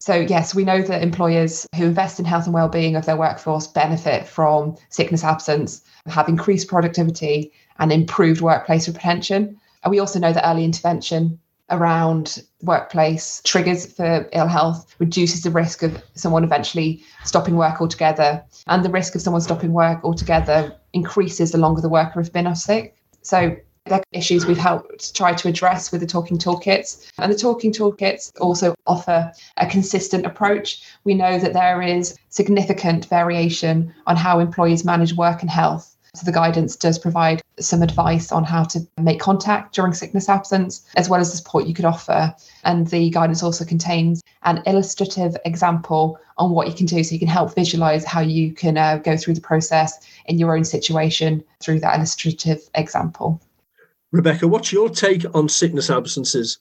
So, 0.00 0.14
yes, 0.14 0.54
we 0.54 0.64
know 0.64 0.80
that 0.80 1.02
employers 1.02 1.66
who 1.76 1.84
invest 1.84 2.18
in 2.18 2.24
health 2.24 2.46
and 2.46 2.54
well-being 2.54 2.96
of 2.96 3.04
their 3.04 3.18
workforce 3.18 3.66
benefit 3.66 4.26
from 4.26 4.76
sickness 4.88 5.22
absence, 5.22 5.82
have 6.06 6.26
increased 6.26 6.68
productivity, 6.68 7.52
and 7.78 7.92
improved 7.92 8.40
workplace 8.40 8.88
retention. 8.88 9.60
And 9.84 9.90
we 9.90 9.98
also 9.98 10.18
know 10.18 10.32
that 10.32 10.48
early 10.48 10.64
intervention 10.64 11.38
around 11.68 12.42
workplace 12.62 13.42
triggers 13.44 13.92
for 13.92 14.26
ill 14.32 14.48
health 14.48 14.94
reduces 14.98 15.42
the 15.42 15.50
risk 15.50 15.82
of 15.82 16.02
someone 16.14 16.44
eventually 16.44 17.02
stopping 17.24 17.56
work 17.56 17.80
altogether. 17.80 18.42
And 18.66 18.82
the 18.82 18.90
risk 18.90 19.14
of 19.14 19.20
someone 19.20 19.42
stopping 19.42 19.72
work 19.72 20.02
altogether 20.02 20.74
increases 20.94 21.52
the 21.52 21.58
longer 21.58 21.82
the 21.82 21.88
worker 21.90 22.20
has 22.20 22.30
been 22.30 22.46
off 22.46 22.56
sick. 22.56 22.96
So 23.22 23.54
they're 23.90 24.02
issues 24.12 24.46
we've 24.46 24.56
helped 24.56 25.14
try 25.14 25.34
to 25.34 25.48
address 25.48 25.92
with 25.92 26.00
the 26.00 26.06
talking 26.06 26.38
toolkits. 26.38 27.10
And 27.18 27.30
the 27.30 27.36
talking 27.36 27.72
toolkits 27.72 28.32
also 28.40 28.74
offer 28.86 29.30
a 29.58 29.66
consistent 29.66 30.24
approach. 30.24 30.82
We 31.04 31.14
know 31.14 31.38
that 31.38 31.52
there 31.52 31.82
is 31.82 32.16
significant 32.30 33.04
variation 33.04 33.92
on 34.06 34.16
how 34.16 34.38
employees 34.38 34.84
manage 34.84 35.12
work 35.12 35.42
and 35.42 35.50
health 35.50 35.96
so 36.14 36.24
the 36.24 36.32
guidance 36.32 36.74
does 36.74 36.98
provide 36.98 37.40
some 37.60 37.82
advice 37.82 38.32
on 38.32 38.42
how 38.42 38.64
to 38.64 38.86
make 38.98 39.20
contact 39.20 39.74
during 39.74 39.92
sickness 39.92 40.28
absence, 40.28 40.84
as 40.96 41.08
well 41.08 41.20
as 41.20 41.30
the 41.30 41.36
support 41.36 41.66
you 41.66 41.74
could 41.74 41.84
offer. 41.84 42.34
And 42.64 42.88
the 42.88 43.10
guidance 43.10 43.42
also 43.42 43.64
contains 43.64 44.20
an 44.42 44.62
illustrative 44.66 45.36
example 45.44 46.18
on 46.36 46.50
what 46.50 46.66
you 46.66 46.74
can 46.74 46.86
do 46.86 47.04
so 47.04 47.12
you 47.12 47.18
can 47.18 47.28
help 47.28 47.54
visualize 47.54 48.04
how 48.04 48.20
you 48.20 48.52
can 48.52 48.76
uh, 48.76 48.96
go 48.96 49.16
through 49.16 49.34
the 49.34 49.40
process 49.40 50.00
in 50.26 50.38
your 50.38 50.56
own 50.56 50.64
situation 50.64 51.44
through 51.60 51.80
that 51.80 51.96
illustrative 51.96 52.68
example. 52.74 53.40
Rebecca, 54.12 54.48
what's 54.48 54.72
your 54.72 54.88
take 54.88 55.24
on 55.34 55.48
sickness 55.48 55.90
absences? 55.90 56.58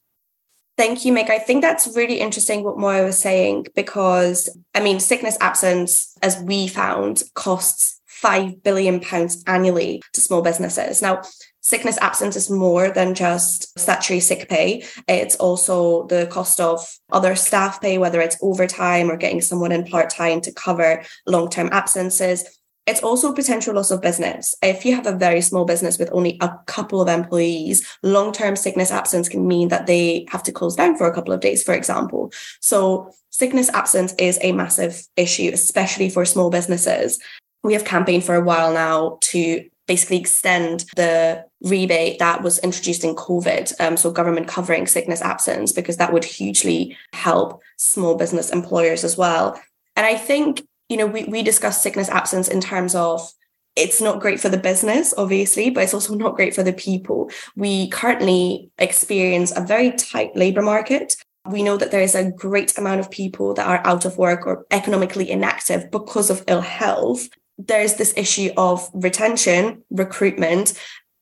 Thank 0.77 1.03
you, 1.03 1.11
Mick. 1.11 1.29
I 1.29 1.39
think 1.39 1.61
that's 1.61 1.93
really 1.95 2.21
interesting 2.21 2.63
what 2.63 2.77
Moya 2.77 3.03
was 3.03 3.19
saying 3.19 3.67
because, 3.75 4.49
I 4.73 4.79
mean, 4.79 4.99
sickness 4.99 5.37
absence, 5.41 6.15
as 6.21 6.41
we 6.41 6.67
found, 6.67 7.23
costs 7.33 7.99
£5 8.23 8.63
billion 8.63 9.01
annually 9.47 10.01
to 10.13 10.21
small 10.21 10.41
businesses. 10.41 11.01
Now, 11.01 11.21
sickness 11.61 11.97
absence 12.01 12.35
is 12.35 12.49
more 12.49 12.89
than 12.89 13.13
just 13.13 13.77
statutory 13.79 14.19
sick 14.19 14.47
pay. 14.49 14.83
It's 15.07 15.35
also 15.35 16.07
the 16.07 16.27
cost 16.27 16.59
of 16.59 16.85
other 17.11 17.35
staff 17.35 17.81
pay, 17.81 17.97
whether 17.97 18.21
it's 18.21 18.37
overtime 18.41 19.11
or 19.11 19.17
getting 19.17 19.41
someone 19.41 19.71
in 19.71 19.85
part 19.85 20.09
time 20.09 20.41
to 20.41 20.51
cover 20.53 21.03
long 21.27 21.49
term 21.49 21.69
absences. 21.71 22.58
It's 22.89 23.03
also 23.03 23.31
potential 23.33 23.75
loss 23.75 23.91
of 23.91 24.01
business. 24.01 24.55
If 24.63 24.83
you 24.83 24.95
have 24.95 25.05
a 25.05 25.11
very 25.11 25.41
small 25.41 25.63
business 25.63 25.99
with 25.99 26.09
only 26.11 26.39
a 26.41 26.57
couple 26.65 26.99
of 27.01 27.07
employees, 27.07 27.87
long 28.01 28.31
term 28.31 28.55
sickness 28.55 28.89
absence 28.89 29.29
can 29.29 29.47
mean 29.47 29.67
that 29.67 29.85
they 29.85 30.25
have 30.31 30.41
to 30.43 30.51
close 30.51 30.75
down 30.75 30.97
for 30.97 31.05
a 31.05 31.13
couple 31.13 31.31
of 31.31 31.39
days, 31.39 31.61
for 31.61 31.75
example. 31.75 32.31
So, 32.61 33.11
sickness 33.29 33.69
absence 33.69 34.15
is 34.17 34.39
a 34.41 34.53
massive 34.53 35.05
issue, 35.15 35.51
especially 35.53 36.09
for 36.09 36.25
small 36.25 36.49
businesses. 36.49 37.19
We 37.61 37.73
have 37.73 37.85
campaigned 37.85 38.23
for 38.23 38.33
a 38.33 38.43
while 38.43 38.73
now 38.73 39.19
to 39.21 39.69
basically 39.87 40.17
extend 40.17 40.85
the 40.95 41.45
rebate 41.61 42.17
that 42.17 42.41
was 42.41 42.57
introduced 42.59 43.03
in 43.03 43.13
COVID. 43.13 43.71
Um, 43.79 43.97
so, 43.97 44.09
government 44.09 44.47
covering 44.47 44.87
sickness 44.87 45.21
absence, 45.21 45.71
because 45.71 45.97
that 45.97 46.11
would 46.11 46.25
hugely 46.25 46.97
help 47.13 47.61
small 47.77 48.15
business 48.15 48.49
employers 48.49 49.03
as 49.03 49.15
well. 49.15 49.61
And 49.95 50.07
I 50.07 50.15
think 50.15 50.63
you 50.89 50.97
know, 50.97 51.05
we, 51.05 51.23
we 51.25 51.43
discuss 51.43 51.81
sickness 51.81 52.09
absence 52.09 52.47
in 52.47 52.59
terms 52.59 52.95
of 52.95 53.31
it's 53.75 54.01
not 54.01 54.19
great 54.19 54.39
for 54.39 54.49
the 54.49 54.57
business, 54.57 55.13
obviously, 55.17 55.69
but 55.69 55.83
it's 55.83 55.93
also 55.93 56.15
not 56.15 56.35
great 56.35 56.53
for 56.53 56.63
the 56.63 56.73
people. 56.73 57.29
We 57.55 57.89
currently 57.89 58.71
experience 58.77 59.55
a 59.55 59.61
very 59.61 59.91
tight 59.91 60.35
labor 60.35 60.61
market. 60.61 61.15
We 61.47 61.63
know 61.63 61.77
that 61.77 61.91
there 61.91 62.01
is 62.01 62.15
a 62.15 62.31
great 62.31 62.77
amount 62.77 62.99
of 62.99 63.11
people 63.11 63.53
that 63.53 63.67
are 63.67 63.85
out 63.87 64.03
of 64.03 64.17
work 64.17 64.45
or 64.45 64.65
economically 64.71 65.29
inactive 65.29 65.89
because 65.91 66.29
of 66.29 66.43
ill 66.47 66.61
health. 66.61 67.29
There's 67.57 67.95
this 67.95 68.13
issue 68.17 68.51
of 68.57 68.89
retention, 68.93 69.83
recruitment. 69.91 70.73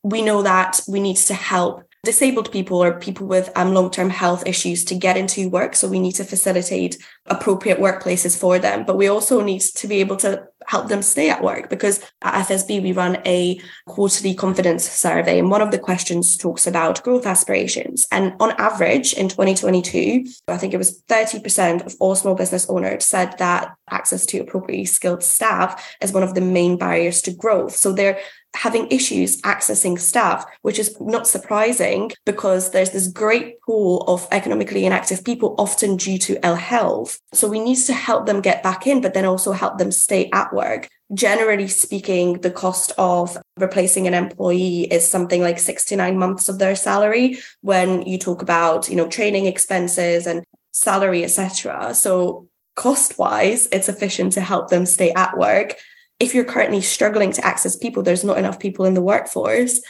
We 0.04 0.22
know 0.22 0.42
that 0.42 0.80
we 0.88 1.00
need 1.00 1.18
to 1.18 1.34
help 1.34 1.84
disabled 2.08 2.52
people 2.54 2.82
or 2.82 2.98
people 3.00 3.28
with 3.28 3.52
um, 3.58 3.74
long-term 3.74 4.10
health 4.10 4.48
issues 4.48 4.86
to 4.86 4.96
get 4.96 5.18
into 5.18 5.50
work 5.50 5.76
so 5.76 5.90
we 5.90 6.00
need 6.00 6.14
to 6.14 6.24
facilitate 6.24 6.98
appropriate 7.30 7.80
workplaces 7.80 8.38
for 8.38 8.60
them 8.60 8.84
but 8.86 8.98
we 8.98 9.08
also 9.08 9.42
need 9.42 9.62
to 9.62 9.88
be 9.88 10.00
able 10.00 10.16
to 10.16 10.48
help 10.68 10.90
them 10.90 11.02
stay 11.02 11.30
at 11.30 11.44
work 11.44 11.70
because 11.70 12.00
at 12.22 12.48
fsb 12.48 12.82
we 12.82 12.92
run 12.92 13.18
a 13.26 13.60
quarterly 13.86 14.34
confidence 14.34 14.90
survey 14.90 15.40
and 15.40 15.50
one 15.50 15.62
of 15.62 15.72
the 15.72 15.80
questions 15.80 16.38
talks 16.38 16.68
about 16.68 17.02
growth 17.04 17.26
aspirations 17.26 18.08
and 18.12 18.34
on 18.40 18.52
average 18.58 19.14
in 19.14 19.30
2022 19.30 20.26
i 20.48 20.58
think 20.58 20.74
it 20.74 20.78
was 20.78 21.02
30% 21.04 21.86
of 21.86 21.96
all 22.00 22.16
small 22.16 22.36
business 22.36 22.70
owners 22.70 23.06
said 23.06 23.38
that 23.38 23.74
access 23.90 24.26
to 24.26 24.40
appropriately 24.40 24.86
skilled 24.86 25.24
staff 25.24 25.96
is 26.02 26.12
one 26.12 26.24
of 26.24 26.34
the 26.34 26.42
main 26.42 26.78
barriers 26.78 27.22
to 27.22 27.34
growth 27.34 27.76
so 27.76 27.92
they're 27.94 28.20
having 28.58 28.88
issues 28.90 29.40
accessing 29.44 30.00
staff, 30.00 30.44
which 30.64 30.80
is 30.80 31.00
not 31.00 31.28
surprising 31.28 32.12
because 32.26 32.72
there's 32.72 32.92
this 32.92 33.08
great 33.08 33.62
pool 33.62 34.04
of 34.08 34.28
economically 34.32 34.86
inactive 34.86 35.24
people, 35.24 35.56
often 35.58 35.96
due 35.96 36.18
to 36.18 36.44
ill 36.46 36.56
health. 36.56 37.17
So 37.34 37.48
we 37.48 37.60
need 37.60 37.78
to 37.86 37.94
help 37.94 38.26
them 38.26 38.42
get 38.42 38.64
back 38.64 38.88
in, 38.88 39.02
but 39.02 39.14
then 39.14 39.26
also 39.26 39.52
help 39.52 39.78
them 39.78 39.92
stay 39.92 40.30
at 40.34 40.54
work. 40.54 40.88
Generally 41.14 41.70
speaking, 41.70 42.42
the 42.42 42.52
cost 42.52 42.92
of 42.98 43.38
replacing 43.58 44.08
an 44.08 44.14
employee 44.14 44.84
is 44.84 45.10
something 45.10 45.42
like 45.42 45.60
six 45.60 45.86
to 45.86 45.96
nine 45.96 46.18
months 46.18 46.50
of 46.50 46.60
their 46.60 46.76
salary 46.76 47.38
when 47.62 48.02
you 48.04 48.18
talk 48.18 48.42
about, 48.42 48.90
you 48.90 48.96
know, 48.96 49.08
training 49.08 49.46
expenses 49.46 50.28
and 50.28 50.44
salary, 50.72 51.24
etc. 51.24 51.94
So 51.94 52.48
cost 52.76 53.18
wise, 53.18 53.68
it's 53.72 53.90
efficient 53.90 54.34
to 54.34 54.42
help 54.42 54.70
them 54.70 54.86
stay 54.86 55.12
at 55.14 55.38
work 55.38 55.76
if 56.20 56.34
you're 56.34 56.46
currently 56.46 56.82
struggling 56.82 57.32
to 57.34 57.46
access 57.46 57.76
people, 57.76 58.04
there's 58.04 58.24
not 58.24 58.38
enough 58.38 58.60
people 58.60 58.86
in 58.86 58.94
the 58.94 59.02
workforce. 59.02 59.82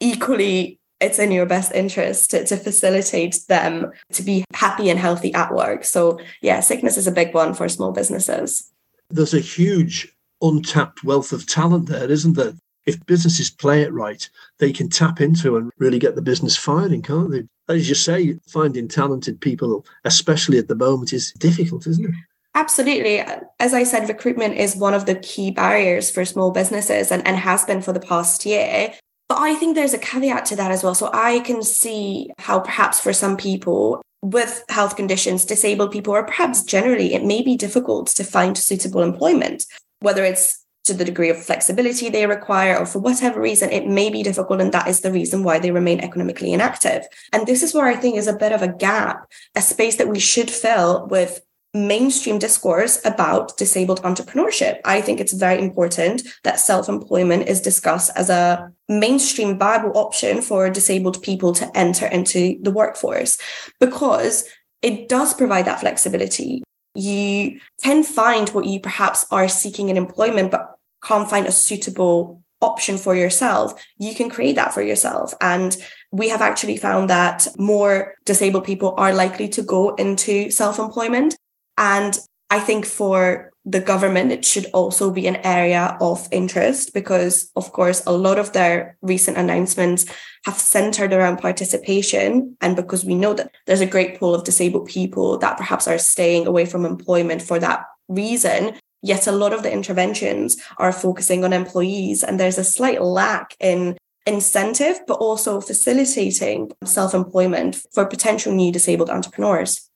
Equally, 0.00 0.80
it's 1.00 1.18
in 1.18 1.30
your 1.30 1.46
best 1.46 1.72
interest 1.72 2.30
to, 2.30 2.44
to 2.46 2.56
facilitate 2.56 3.40
them 3.48 3.92
to 4.12 4.22
be 4.22 4.44
happy 4.54 4.88
and 4.90 4.98
healthy 4.98 5.32
at 5.34 5.52
work. 5.52 5.84
So, 5.84 6.18
yeah, 6.40 6.60
sickness 6.60 6.96
is 6.96 7.06
a 7.06 7.12
big 7.12 7.34
one 7.34 7.54
for 7.54 7.68
small 7.68 7.92
businesses. 7.92 8.70
There's 9.10 9.34
a 9.34 9.40
huge 9.40 10.14
untapped 10.42 11.04
wealth 11.04 11.32
of 11.32 11.46
talent 11.46 11.88
there, 11.88 12.10
isn't 12.10 12.34
there? 12.34 12.54
If 12.86 13.04
businesses 13.06 13.50
play 13.50 13.82
it 13.82 13.92
right, 13.92 14.28
they 14.58 14.72
can 14.72 14.88
tap 14.88 15.20
into 15.20 15.56
and 15.56 15.72
really 15.78 15.98
get 15.98 16.14
the 16.14 16.22
business 16.22 16.56
firing, 16.56 17.02
can't 17.02 17.30
they? 17.30 17.44
As 17.68 17.88
you 17.88 17.96
say, 17.96 18.38
finding 18.46 18.86
talented 18.86 19.40
people, 19.40 19.84
especially 20.04 20.58
at 20.58 20.68
the 20.68 20.76
moment, 20.76 21.12
is 21.12 21.32
difficult, 21.32 21.86
isn't 21.86 22.04
it? 22.04 22.14
Absolutely. 22.54 23.22
As 23.60 23.74
I 23.74 23.82
said, 23.82 24.08
recruitment 24.08 24.54
is 24.54 24.76
one 24.76 24.94
of 24.94 25.04
the 25.04 25.16
key 25.16 25.50
barriers 25.50 26.10
for 26.10 26.24
small 26.24 26.52
businesses 26.52 27.10
and, 27.10 27.26
and 27.26 27.36
has 27.36 27.64
been 27.64 27.82
for 27.82 27.92
the 27.92 28.00
past 28.00 28.46
year. 28.46 28.94
But 29.28 29.38
I 29.38 29.54
think 29.56 29.74
there's 29.74 29.94
a 29.94 29.98
caveat 29.98 30.46
to 30.46 30.56
that 30.56 30.70
as 30.70 30.84
well. 30.84 30.94
So 30.94 31.10
I 31.12 31.40
can 31.40 31.62
see 31.62 32.30
how 32.38 32.60
perhaps 32.60 33.00
for 33.00 33.12
some 33.12 33.36
people 33.36 34.02
with 34.22 34.64
health 34.68 34.96
conditions, 34.96 35.44
disabled 35.44 35.92
people, 35.92 36.14
or 36.14 36.24
perhaps 36.24 36.62
generally, 36.62 37.14
it 37.14 37.24
may 37.24 37.42
be 37.42 37.56
difficult 37.56 38.08
to 38.08 38.24
find 38.24 38.56
suitable 38.56 39.02
employment, 39.02 39.66
whether 40.00 40.24
it's 40.24 40.64
to 40.84 40.94
the 40.94 41.04
degree 41.04 41.28
of 41.28 41.44
flexibility 41.44 42.08
they 42.08 42.26
require, 42.26 42.78
or 42.78 42.86
for 42.86 43.00
whatever 43.00 43.40
reason, 43.40 43.70
it 43.70 43.88
may 43.88 44.08
be 44.08 44.22
difficult. 44.22 44.60
And 44.60 44.72
that 44.72 44.86
is 44.86 45.00
the 45.00 45.12
reason 45.12 45.42
why 45.42 45.58
they 45.58 45.72
remain 45.72 46.00
economically 46.00 46.52
inactive. 46.52 47.04
And 47.32 47.46
this 47.46 47.62
is 47.62 47.74
where 47.74 47.86
I 47.86 47.96
think 47.96 48.16
is 48.16 48.28
a 48.28 48.36
bit 48.36 48.52
of 48.52 48.62
a 48.62 48.72
gap, 48.72 49.26
a 49.56 49.60
space 49.60 49.96
that 49.96 50.08
we 50.08 50.20
should 50.20 50.50
fill 50.50 51.06
with 51.08 51.40
mainstream 51.76 52.38
discourse 52.38 52.98
about 53.04 53.56
disabled 53.56 54.02
entrepreneurship. 54.02 54.80
I 54.84 55.00
think 55.00 55.20
it's 55.20 55.32
very 55.32 55.60
important 55.62 56.22
that 56.42 56.58
self 56.58 56.88
employment 56.88 57.48
is 57.48 57.60
discussed 57.60 58.10
as 58.16 58.30
a 58.30 58.72
mainstream 58.88 59.58
viable 59.58 59.96
option 59.96 60.42
for 60.42 60.70
disabled 60.70 61.22
people 61.22 61.52
to 61.54 61.76
enter 61.76 62.06
into 62.06 62.58
the 62.62 62.70
workforce 62.70 63.38
because 63.80 64.44
it 64.82 65.08
does 65.08 65.34
provide 65.34 65.66
that 65.66 65.80
flexibility. 65.80 66.62
You 66.94 67.60
can 67.82 68.02
find 68.02 68.48
what 68.50 68.64
you 68.64 68.80
perhaps 68.80 69.26
are 69.30 69.48
seeking 69.48 69.88
in 69.90 69.96
employment, 69.96 70.50
but 70.50 70.78
can't 71.02 71.28
find 71.28 71.46
a 71.46 71.52
suitable 71.52 72.42
option 72.62 72.96
for 72.96 73.14
yourself, 73.14 73.84
you 73.98 74.14
can 74.14 74.30
create 74.30 74.56
that 74.56 74.72
for 74.72 74.82
yourself. 74.82 75.34
And 75.40 75.76
we 76.10 76.28
have 76.30 76.40
actually 76.40 76.76
found 76.76 77.10
that 77.10 77.46
more 77.58 78.14
disabled 78.24 78.64
people 78.64 78.94
are 78.96 79.12
likely 79.12 79.48
to 79.50 79.62
go 79.62 79.94
into 79.96 80.50
self 80.50 80.78
employment 80.78 81.36
and 81.78 82.18
I 82.50 82.60
think 82.60 82.86
for 82.86 83.50
the 83.64 83.80
government, 83.80 84.30
it 84.30 84.44
should 84.44 84.66
also 84.72 85.10
be 85.10 85.26
an 85.26 85.36
area 85.36 85.98
of 86.00 86.28
interest 86.30 86.94
because, 86.94 87.50
of 87.56 87.72
course, 87.72 88.02
a 88.06 88.12
lot 88.12 88.38
of 88.38 88.52
their 88.52 88.96
recent 89.02 89.36
announcements 89.36 90.06
have 90.44 90.56
centered 90.56 91.12
around 91.12 91.38
participation. 91.38 92.56
And 92.60 92.76
because 92.76 93.04
we 93.04 93.16
know 93.16 93.34
that 93.34 93.50
there's 93.66 93.80
a 93.80 93.86
great 93.86 94.20
pool 94.20 94.34
of 94.34 94.44
disabled 94.44 94.86
people 94.86 95.36
that 95.38 95.56
perhaps 95.56 95.88
are 95.88 95.98
staying 95.98 96.46
away 96.46 96.64
from 96.64 96.84
employment 96.84 97.42
for 97.42 97.58
that 97.58 97.84
reason, 98.06 98.78
yet 99.02 99.26
a 99.26 99.32
lot 99.32 99.52
of 99.52 99.64
the 99.64 99.72
interventions 99.72 100.56
are 100.78 100.92
focusing 100.92 101.42
on 101.42 101.52
employees. 101.52 102.22
And 102.22 102.38
there's 102.38 102.58
a 102.58 102.64
slight 102.64 103.02
lack 103.02 103.56
in 103.58 103.98
incentive, 104.24 105.00
but 105.08 105.14
also 105.14 105.60
facilitating 105.60 106.70
self 106.84 107.14
employment 107.14 107.76
for 107.92 108.06
potential 108.06 108.52
new 108.52 108.70
disabled 108.70 109.10
entrepreneurs. 109.10 109.90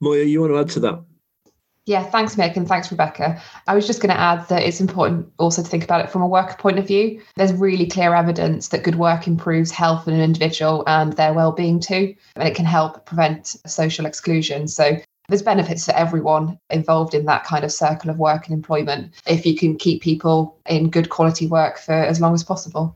Moya, 0.00 0.24
you 0.24 0.40
want 0.40 0.54
to 0.54 0.58
add 0.58 0.70
to 0.70 0.80
that? 0.80 1.04
Yeah, 1.90 2.04
thanks, 2.04 2.36
Mick, 2.36 2.56
and 2.56 2.68
thanks, 2.68 2.92
Rebecca. 2.92 3.42
I 3.66 3.74
was 3.74 3.84
just 3.84 4.00
going 4.00 4.14
to 4.14 4.20
add 4.20 4.46
that 4.46 4.62
it's 4.62 4.80
important 4.80 5.28
also 5.40 5.60
to 5.60 5.68
think 5.68 5.82
about 5.82 6.04
it 6.04 6.08
from 6.08 6.22
a 6.22 6.28
worker 6.28 6.54
point 6.56 6.78
of 6.78 6.86
view. 6.86 7.20
There's 7.34 7.52
really 7.52 7.84
clear 7.84 8.14
evidence 8.14 8.68
that 8.68 8.84
good 8.84 8.94
work 8.94 9.26
improves 9.26 9.72
health 9.72 10.06
in 10.06 10.14
an 10.14 10.20
individual 10.20 10.84
and 10.86 11.14
their 11.14 11.34
well-being 11.34 11.80
too, 11.80 12.14
and 12.36 12.48
it 12.48 12.54
can 12.54 12.64
help 12.64 13.06
prevent 13.06 13.56
social 13.66 14.06
exclusion. 14.06 14.68
So 14.68 14.98
there's 15.28 15.42
benefits 15.42 15.84
for 15.84 15.90
everyone 15.96 16.60
involved 16.70 17.12
in 17.12 17.24
that 17.24 17.42
kind 17.42 17.64
of 17.64 17.72
circle 17.72 18.08
of 18.08 18.18
work 18.18 18.46
and 18.46 18.54
employment 18.54 19.12
if 19.26 19.44
you 19.44 19.56
can 19.56 19.76
keep 19.76 20.00
people 20.00 20.60
in 20.68 20.90
good 20.90 21.10
quality 21.10 21.48
work 21.48 21.76
for 21.76 21.94
as 21.94 22.20
long 22.20 22.34
as 22.34 22.44
possible. 22.44 22.94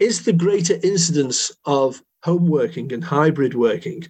Is 0.00 0.24
the 0.24 0.32
greater 0.32 0.78
incidence 0.82 1.52
of 1.66 2.02
home 2.24 2.46
working 2.46 2.90
and 2.90 3.04
hybrid 3.04 3.52
working 3.52 4.06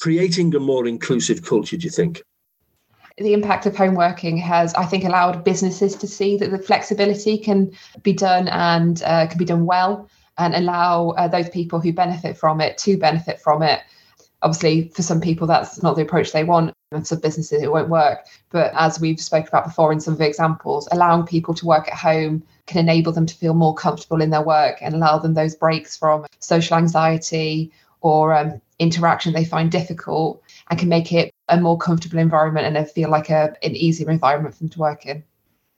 creating 0.00 0.54
a 0.54 0.60
more 0.60 0.86
inclusive 0.86 1.42
culture, 1.44 1.76
do 1.76 1.84
you 1.84 1.90
think? 1.90 2.22
The 3.18 3.32
impact 3.32 3.64
of 3.66 3.76
home 3.76 3.94
working 3.94 4.36
has, 4.36 4.74
I 4.74 4.84
think, 4.84 5.04
allowed 5.04 5.42
businesses 5.42 5.96
to 5.96 6.06
see 6.06 6.36
that 6.36 6.50
the 6.50 6.58
flexibility 6.58 7.38
can 7.38 7.72
be 8.02 8.12
done 8.12 8.48
and 8.48 9.02
uh, 9.04 9.26
can 9.26 9.38
be 9.38 9.44
done 9.44 9.64
well 9.64 10.08
and 10.38 10.54
allow 10.54 11.10
uh, 11.10 11.26
those 11.26 11.48
people 11.48 11.80
who 11.80 11.92
benefit 11.92 12.36
from 12.36 12.60
it 12.60 12.76
to 12.78 12.98
benefit 12.98 13.40
from 13.40 13.62
it. 13.62 13.80
Obviously, 14.42 14.88
for 14.88 15.02
some 15.02 15.20
people, 15.20 15.46
that's 15.46 15.82
not 15.82 15.96
the 15.96 16.02
approach 16.02 16.32
they 16.32 16.44
want. 16.44 16.74
And 16.92 17.06
some 17.06 17.20
businesses, 17.20 17.62
it 17.62 17.72
won't 17.72 17.88
work. 17.88 18.26
But 18.50 18.72
as 18.76 19.00
we've 19.00 19.18
spoken 19.18 19.48
about 19.48 19.64
before 19.64 19.92
in 19.92 20.00
some 20.00 20.12
of 20.12 20.18
the 20.18 20.26
examples, 20.26 20.86
allowing 20.92 21.26
people 21.26 21.54
to 21.54 21.66
work 21.66 21.88
at 21.88 21.94
home 21.94 22.42
can 22.66 22.78
enable 22.78 23.12
them 23.12 23.26
to 23.26 23.34
feel 23.34 23.54
more 23.54 23.74
comfortable 23.74 24.20
in 24.20 24.30
their 24.30 24.42
work 24.42 24.78
and 24.82 24.94
allow 24.94 25.18
them 25.18 25.34
those 25.34 25.54
breaks 25.54 25.96
from 25.96 26.26
social 26.38 26.76
anxiety 26.76 27.72
or 28.02 28.34
um, 28.34 28.60
interaction 28.78 29.32
they 29.32 29.44
find 29.44 29.72
difficult 29.72 30.42
and 30.70 30.78
can 30.78 30.88
make 30.88 31.12
it 31.12 31.32
a 31.48 31.60
more 31.60 31.78
comfortable 31.78 32.18
environment 32.18 32.66
and 32.66 32.76
they 32.76 32.84
feel 32.84 33.10
like 33.10 33.30
a, 33.30 33.54
an 33.62 33.76
easier 33.76 34.10
environment 34.10 34.54
for 34.54 34.60
them 34.60 34.68
to 34.70 34.78
work 34.78 35.06
in. 35.06 35.22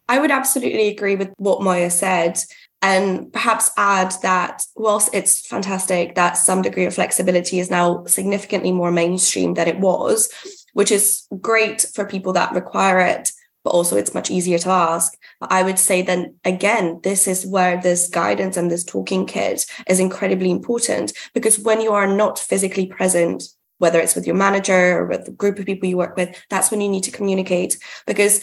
I 0.08 0.18
would 0.18 0.30
absolutely 0.30 0.88
agree 0.88 1.16
with 1.16 1.30
what 1.36 1.62
Moya 1.62 1.90
said 1.90 2.38
and 2.80 3.32
perhaps 3.32 3.70
add 3.76 4.14
that 4.22 4.62
whilst 4.76 5.10
it's 5.12 5.46
fantastic 5.46 6.14
that 6.14 6.36
some 6.36 6.62
degree 6.62 6.86
of 6.86 6.94
flexibility 6.94 7.58
is 7.58 7.70
now 7.70 8.04
significantly 8.06 8.72
more 8.72 8.90
mainstream 8.90 9.54
than 9.54 9.68
it 9.68 9.80
was, 9.80 10.30
which 10.72 10.92
is 10.92 11.26
great 11.40 11.84
for 11.94 12.06
people 12.06 12.32
that 12.32 12.54
require 12.54 13.00
it, 13.00 13.32
but 13.64 13.70
also 13.70 13.96
it's 13.96 14.14
much 14.14 14.30
easier 14.30 14.58
to 14.58 14.70
ask. 14.70 15.12
I 15.42 15.62
would 15.62 15.78
say 15.78 16.02
then 16.02 16.36
again, 16.44 17.00
this 17.02 17.26
is 17.26 17.44
where 17.44 17.80
this 17.80 18.08
guidance 18.08 18.56
and 18.56 18.70
this 18.70 18.84
talking 18.84 19.26
kit 19.26 19.66
is 19.88 20.00
incredibly 20.00 20.50
important 20.50 21.12
because 21.34 21.58
when 21.58 21.80
you 21.80 21.92
are 21.92 22.06
not 22.06 22.38
physically 22.38 22.86
present, 22.86 23.42
whether 23.78 23.98
it's 23.98 24.14
with 24.14 24.26
your 24.26 24.36
manager 24.36 24.98
or 24.98 25.06
with 25.06 25.24
the 25.24 25.30
group 25.30 25.58
of 25.58 25.66
people 25.66 25.88
you 25.88 25.96
work 25.96 26.16
with, 26.16 26.36
that's 26.50 26.70
when 26.70 26.80
you 26.80 26.88
need 26.88 27.04
to 27.04 27.10
communicate 27.10 27.78
because 28.06 28.40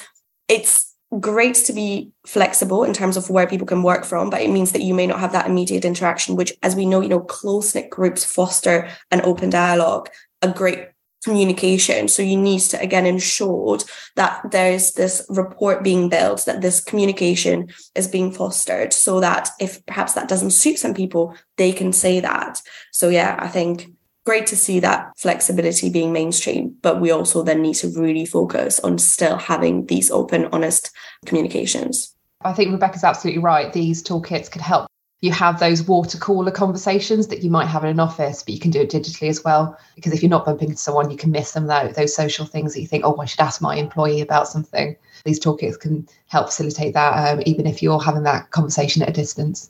it's 0.47 0.93
great 1.19 1.55
to 1.55 1.73
be 1.73 2.11
flexible 2.25 2.83
in 2.83 2.93
terms 2.93 3.17
of 3.17 3.29
where 3.29 3.47
people 3.47 3.67
can 3.67 3.83
work 3.83 4.05
from, 4.05 4.29
but 4.29 4.41
it 4.41 4.49
means 4.49 4.71
that 4.71 4.81
you 4.81 4.93
may 4.93 5.07
not 5.07 5.19
have 5.19 5.31
that 5.31 5.47
immediate 5.47 5.85
interaction, 5.85 6.35
which, 6.35 6.53
as 6.63 6.75
we 6.75 6.85
know, 6.85 7.01
you 7.01 7.09
know, 7.09 7.19
close 7.19 7.75
knit 7.75 7.89
groups 7.89 8.25
foster 8.25 8.89
an 9.11 9.21
open 9.21 9.49
dialogue, 9.49 10.09
a 10.41 10.51
great 10.51 10.89
communication. 11.23 12.07
So 12.07 12.21
you 12.21 12.37
need 12.37 12.59
to 12.59 12.79
again 12.79 13.07
ensure 13.07 13.79
that 14.15 14.51
there's 14.51 14.93
this 14.93 15.25
report 15.27 15.83
being 15.83 16.07
built, 16.07 16.45
that 16.45 16.61
this 16.61 16.79
communication 16.79 17.69
is 17.95 18.07
being 18.07 18.31
fostered, 18.31 18.93
so 18.93 19.19
that 19.21 19.49
if 19.59 19.83
perhaps 19.85 20.13
that 20.13 20.27
doesn't 20.27 20.51
suit 20.51 20.77
some 20.77 20.93
people, 20.93 21.35
they 21.57 21.71
can 21.71 21.91
say 21.93 22.19
that. 22.19 22.61
So 22.91 23.09
yeah, 23.09 23.37
I 23.39 23.47
think 23.47 23.87
great 24.25 24.47
to 24.47 24.55
see 24.55 24.79
that 24.79 25.11
flexibility 25.17 25.89
being 25.89 26.11
mainstream, 26.11 26.75
but 26.81 26.99
we 26.99 27.11
also 27.11 27.43
then 27.43 27.61
need 27.61 27.75
to 27.75 27.87
really 27.89 28.25
focus 28.25 28.79
on 28.79 28.97
still 28.97 29.37
having 29.37 29.85
these 29.85 30.11
open, 30.11 30.47
honest 30.51 30.91
communications. 31.25 32.13
I 32.41 32.53
think 32.53 32.71
Rebecca's 32.71 33.03
absolutely 33.03 33.41
right. 33.41 33.71
These 33.71 34.03
toolkits 34.03 34.51
could 34.51 34.61
help 34.61 34.87
you 35.21 35.31
have 35.31 35.59
those 35.59 35.81
water 35.81 36.19
cooler 36.19 36.51
conversations 36.51 37.27
that 37.27 37.41
you 37.41 37.49
might 37.49 37.65
have 37.65 37.83
in 37.83 37.89
an 37.89 37.99
office, 37.99 38.43
but 38.43 38.53
you 38.53 38.59
can 38.59 38.69
do 38.69 38.81
it 38.81 38.91
digitally 38.91 39.27
as 39.27 39.43
well. 39.43 39.75
Because 39.95 40.13
if 40.13 40.21
you're 40.21 40.29
not 40.29 40.45
bumping 40.45 40.69
into 40.69 40.79
someone, 40.79 41.09
you 41.09 41.17
can 41.17 41.31
miss 41.31 41.49
some 41.49 41.67
of 41.67 41.95
those 41.95 42.15
social 42.15 42.45
things 42.45 42.73
that 42.73 42.81
you 42.81 42.87
think, 42.87 43.03
oh, 43.03 43.17
I 43.19 43.25
should 43.25 43.39
ask 43.39 43.59
my 43.61 43.75
employee 43.75 44.21
about 44.21 44.47
something. 44.47 44.95
These 45.23 45.39
toolkits 45.39 45.79
can 45.79 46.07
help 46.27 46.47
facilitate 46.47 46.93
that, 46.93 47.33
um, 47.33 47.41
even 47.45 47.65
if 47.65 47.81
you're 47.81 47.99
having 47.99 48.23
that 48.23 48.51
conversation 48.51 49.01
at 49.01 49.09
a 49.09 49.13
distance. 49.13 49.69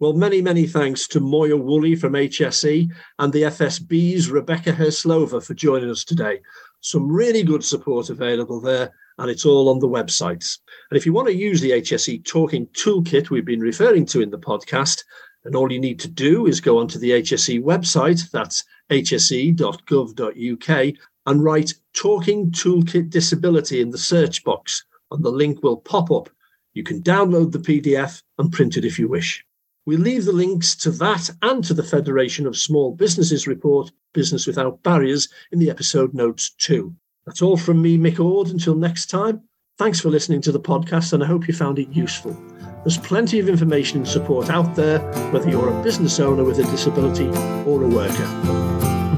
Well, 0.00 0.12
many, 0.12 0.40
many 0.40 0.68
thanks 0.68 1.08
to 1.08 1.18
Moya 1.18 1.56
Woolley 1.56 1.96
from 1.96 2.12
HSE 2.12 2.88
and 3.18 3.32
the 3.32 3.42
FSB's 3.42 4.30
Rebecca 4.30 4.72
Hyrslova 4.72 5.44
for 5.44 5.54
joining 5.54 5.90
us 5.90 6.04
today. 6.04 6.38
Some 6.80 7.10
really 7.10 7.42
good 7.42 7.64
support 7.64 8.08
available 8.08 8.60
there, 8.60 8.92
and 9.18 9.28
it's 9.28 9.44
all 9.44 9.68
on 9.68 9.80
the 9.80 9.88
websites. 9.88 10.58
And 10.92 10.96
if 10.96 11.04
you 11.04 11.12
want 11.12 11.26
to 11.26 11.34
use 11.34 11.60
the 11.60 11.72
HSE 11.72 12.24
Talking 12.24 12.68
Toolkit 12.68 13.30
we've 13.30 13.44
been 13.44 13.58
referring 13.58 14.06
to 14.06 14.20
in 14.20 14.30
the 14.30 14.38
podcast, 14.38 15.02
and 15.44 15.56
all 15.56 15.72
you 15.72 15.80
need 15.80 15.98
to 15.98 16.08
do 16.08 16.46
is 16.46 16.60
go 16.60 16.78
onto 16.78 17.00
the 17.00 17.10
HSE 17.10 17.60
website, 17.60 18.30
that's 18.30 18.62
hse.gov.uk, 18.90 20.94
and 21.26 21.42
write 21.42 21.74
Talking 21.94 22.52
Toolkit 22.52 23.10
Disability 23.10 23.80
in 23.80 23.90
the 23.90 23.98
search 23.98 24.44
box, 24.44 24.84
and 25.10 25.24
the 25.24 25.32
link 25.32 25.64
will 25.64 25.78
pop 25.78 26.12
up. 26.12 26.30
You 26.72 26.84
can 26.84 27.02
download 27.02 27.50
the 27.50 27.58
PDF 27.58 28.22
and 28.38 28.52
print 28.52 28.76
it 28.76 28.84
if 28.84 29.00
you 29.00 29.08
wish. 29.08 29.44
We'll 29.88 30.00
leave 30.00 30.26
the 30.26 30.32
links 30.32 30.76
to 30.76 30.90
that 30.90 31.30
and 31.40 31.64
to 31.64 31.72
the 31.72 31.82
Federation 31.82 32.46
of 32.46 32.58
Small 32.58 32.94
Businesses 32.94 33.46
report, 33.46 33.90
Business 34.12 34.46
Without 34.46 34.82
Barriers, 34.82 35.30
in 35.50 35.60
the 35.60 35.70
episode 35.70 36.12
notes 36.12 36.50
too. 36.50 36.94
That's 37.24 37.40
all 37.40 37.56
from 37.56 37.80
me, 37.80 37.96
Mick 37.96 38.20
Ord. 38.20 38.48
Until 38.48 38.74
next 38.74 39.06
time, 39.06 39.40
thanks 39.78 39.98
for 39.98 40.10
listening 40.10 40.42
to 40.42 40.52
the 40.52 40.60
podcast 40.60 41.14
and 41.14 41.24
I 41.24 41.26
hope 41.26 41.48
you 41.48 41.54
found 41.54 41.78
it 41.78 41.88
useful. 41.88 42.36
There's 42.84 42.98
plenty 42.98 43.38
of 43.38 43.48
information 43.48 44.00
and 44.00 44.06
support 44.06 44.50
out 44.50 44.76
there, 44.76 44.98
whether 45.32 45.48
you're 45.48 45.70
a 45.70 45.82
business 45.82 46.20
owner 46.20 46.44
with 46.44 46.58
a 46.58 46.64
disability 46.64 47.28
or 47.64 47.82
a 47.82 47.88
worker. 47.88 48.26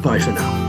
Bye 0.04 0.20
for 0.20 0.30
now. 0.30 0.59